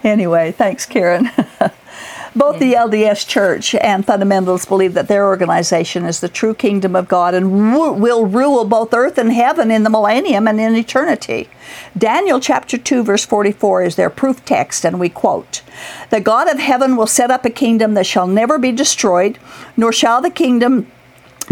Anyway, 0.03 0.51
thanks, 0.51 0.85
Karen. 0.85 1.29
Both 2.35 2.59
the 2.59 2.73
LDS 2.73 3.27
Church 3.27 3.73
and 3.73 4.05
fundamentalists 4.05 4.67
believe 4.67 4.93
that 4.93 5.07
their 5.07 5.25
organization 5.25 6.05
is 6.05 6.19
the 6.19 6.29
true 6.29 6.53
kingdom 6.53 6.95
of 6.95 7.07
God 7.07 7.33
and 7.33 7.73
will 7.99 8.27
rule 8.27 8.63
both 8.63 8.93
earth 8.93 9.17
and 9.17 9.33
heaven 9.33 9.71
in 9.71 9.81
the 9.81 9.89
millennium 9.89 10.47
and 10.47 10.59
in 10.59 10.75
eternity. 10.75 11.49
Daniel 11.97 12.39
chapter 12.39 12.77
2 12.77 13.03
verse 13.03 13.25
44 13.25 13.83
is 13.83 13.95
their 13.95 14.11
proof 14.11 14.45
text 14.45 14.85
and 14.85 14.99
we 14.99 15.09
quote, 15.09 15.63
"The 16.11 16.21
God 16.21 16.47
of 16.47 16.59
heaven 16.59 16.95
will 16.95 17.07
set 17.07 17.31
up 17.31 17.43
a 17.43 17.49
kingdom 17.49 17.95
that 17.95 18.05
shall 18.05 18.27
never 18.27 18.59
be 18.59 18.71
destroyed, 18.71 19.39
nor 19.75 19.91
shall 19.91 20.21
the 20.21 20.29
kingdom 20.29 20.85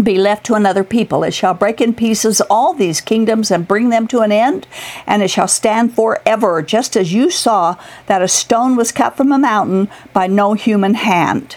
be 0.02 0.18
left 0.18 0.44
to 0.46 0.54
another 0.54 0.84
people. 0.84 1.24
It 1.24 1.32
shall 1.32 1.54
break 1.54 1.80
in 1.80 1.94
pieces 1.94 2.40
all 2.42 2.74
these 2.74 3.00
kingdoms 3.00 3.50
and 3.50 3.68
bring 3.68 3.88
them 3.88 4.06
to 4.08 4.20
an 4.20 4.32
end, 4.32 4.66
and 5.06 5.22
it 5.22 5.30
shall 5.30 5.48
stand 5.48 5.94
forever, 5.94 6.62
just 6.62 6.96
as 6.96 7.12
you 7.12 7.30
saw 7.30 7.76
that 8.06 8.22
a 8.22 8.28
stone 8.28 8.76
was 8.76 8.92
cut 8.92 9.16
from 9.16 9.32
a 9.32 9.38
mountain 9.38 9.88
by 10.12 10.26
no 10.26 10.54
human 10.54 10.94
hand. 10.94 11.56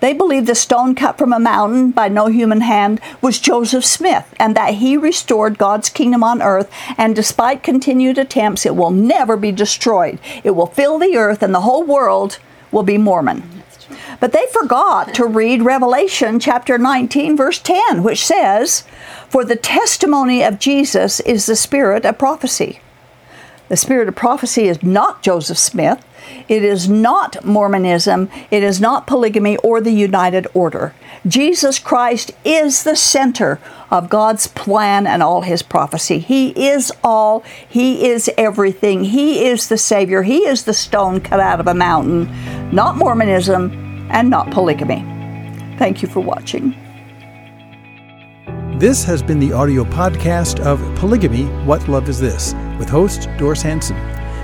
They 0.00 0.12
believe 0.12 0.46
the 0.46 0.54
stone 0.54 0.94
cut 0.94 1.18
from 1.18 1.32
a 1.32 1.40
mountain 1.40 1.90
by 1.90 2.08
no 2.08 2.26
human 2.26 2.60
hand 2.60 3.00
was 3.20 3.40
Joseph 3.40 3.84
Smith, 3.84 4.32
and 4.38 4.56
that 4.56 4.74
he 4.74 4.96
restored 4.96 5.58
God's 5.58 5.90
kingdom 5.90 6.22
on 6.22 6.40
earth, 6.40 6.70
and 6.96 7.16
despite 7.16 7.62
continued 7.62 8.18
attempts, 8.18 8.64
it 8.64 8.76
will 8.76 8.90
never 8.90 9.36
be 9.36 9.52
destroyed. 9.52 10.18
It 10.44 10.52
will 10.52 10.66
fill 10.66 10.98
the 10.98 11.16
earth, 11.16 11.42
and 11.42 11.54
the 11.54 11.62
whole 11.62 11.84
world 11.84 12.38
will 12.70 12.84
be 12.84 12.96
Mormon. 12.96 13.51
But 14.22 14.30
they 14.30 14.46
forgot 14.52 15.14
to 15.14 15.26
read 15.26 15.62
Revelation 15.62 16.38
chapter 16.38 16.78
19, 16.78 17.36
verse 17.36 17.58
10, 17.58 18.04
which 18.04 18.24
says, 18.24 18.84
For 19.28 19.44
the 19.44 19.56
testimony 19.56 20.44
of 20.44 20.60
Jesus 20.60 21.18
is 21.18 21.46
the 21.46 21.56
spirit 21.56 22.06
of 22.06 22.18
prophecy. 22.18 22.78
The 23.68 23.76
spirit 23.76 24.06
of 24.06 24.14
prophecy 24.14 24.68
is 24.68 24.80
not 24.80 25.24
Joseph 25.24 25.58
Smith. 25.58 26.06
It 26.46 26.62
is 26.62 26.88
not 26.88 27.44
Mormonism. 27.44 28.30
It 28.52 28.62
is 28.62 28.80
not 28.80 29.08
polygamy 29.08 29.56
or 29.56 29.80
the 29.80 29.90
United 29.90 30.46
Order. 30.54 30.94
Jesus 31.26 31.80
Christ 31.80 32.30
is 32.44 32.84
the 32.84 32.94
center 32.94 33.58
of 33.90 34.08
God's 34.08 34.46
plan 34.46 35.04
and 35.04 35.20
all 35.20 35.42
his 35.42 35.64
prophecy. 35.64 36.20
He 36.20 36.50
is 36.68 36.92
all, 37.02 37.42
he 37.68 38.08
is 38.08 38.30
everything. 38.38 39.02
He 39.02 39.46
is 39.46 39.68
the 39.68 39.78
Savior. 39.78 40.22
He 40.22 40.46
is 40.46 40.62
the 40.62 40.74
stone 40.74 41.20
cut 41.20 41.40
out 41.40 41.58
of 41.58 41.66
a 41.66 41.74
mountain, 41.74 42.30
not 42.72 42.96
Mormonism 42.96 43.81
and 44.12 44.30
not 44.30 44.50
polygamy. 44.50 45.00
Thank 45.78 46.02
you 46.02 46.08
for 46.08 46.20
watching. 46.20 46.76
This 48.78 49.04
has 49.04 49.22
been 49.22 49.38
the 49.38 49.52
audio 49.52 49.84
podcast 49.84 50.60
of 50.60 50.80
Polygamy 50.98 51.44
What 51.64 51.88
Love 51.88 52.08
Is 52.08 52.20
This 52.20 52.54
with 52.78 52.88
host 52.88 53.28
Doris 53.38 53.62
Hanson. 53.62 53.96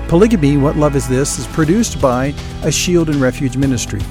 Polygamy 0.07 0.57
What 0.57 0.75
Love 0.75 0.95
Is 0.95 1.07
This 1.07 1.39
is 1.39 1.47
produced 1.47 2.01
by 2.01 2.33
a 2.63 2.71
Shield 2.71 3.09
and 3.09 3.21
Refuge 3.21 3.57
ministry. 3.57 4.01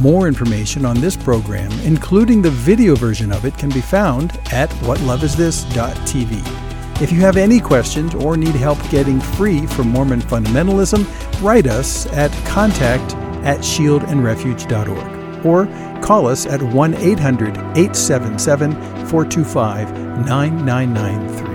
More 0.00 0.28
information 0.28 0.84
on 0.84 1.00
this 1.00 1.16
program, 1.16 1.70
including 1.84 2.42
the 2.42 2.50
video 2.50 2.94
version 2.94 3.32
of 3.32 3.44
it, 3.44 3.56
can 3.58 3.70
be 3.70 3.80
found 3.80 4.32
at 4.52 4.70
whatloveisthis.tv. 4.80 6.62
If 7.02 7.10
you 7.10 7.20
have 7.20 7.36
any 7.36 7.58
questions 7.58 8.14
or 8.14 8.36
need 8.36 8.54
help 8.54 8.78
getting 8.90 9.20
free 9.20 9.66
from 9.66 9.88
Mormon 9.88 10.20
fundamentalism, 10.20 11.04
write 11.42 11.66
us 11.66 12.06
at 12.12 12.30
contact 12.46 13.16
at 13.44 13.60
shieldandrefuge.org 13.60 15.46
or 15.46 15.66
call 16.00 16.26
us 16.26 16.46
at 16.46 16.62
1 16.62 16.94
800 16.94 17.56
877 17.56 18.72
425 18.72 19.92
9993. 20.26 21.51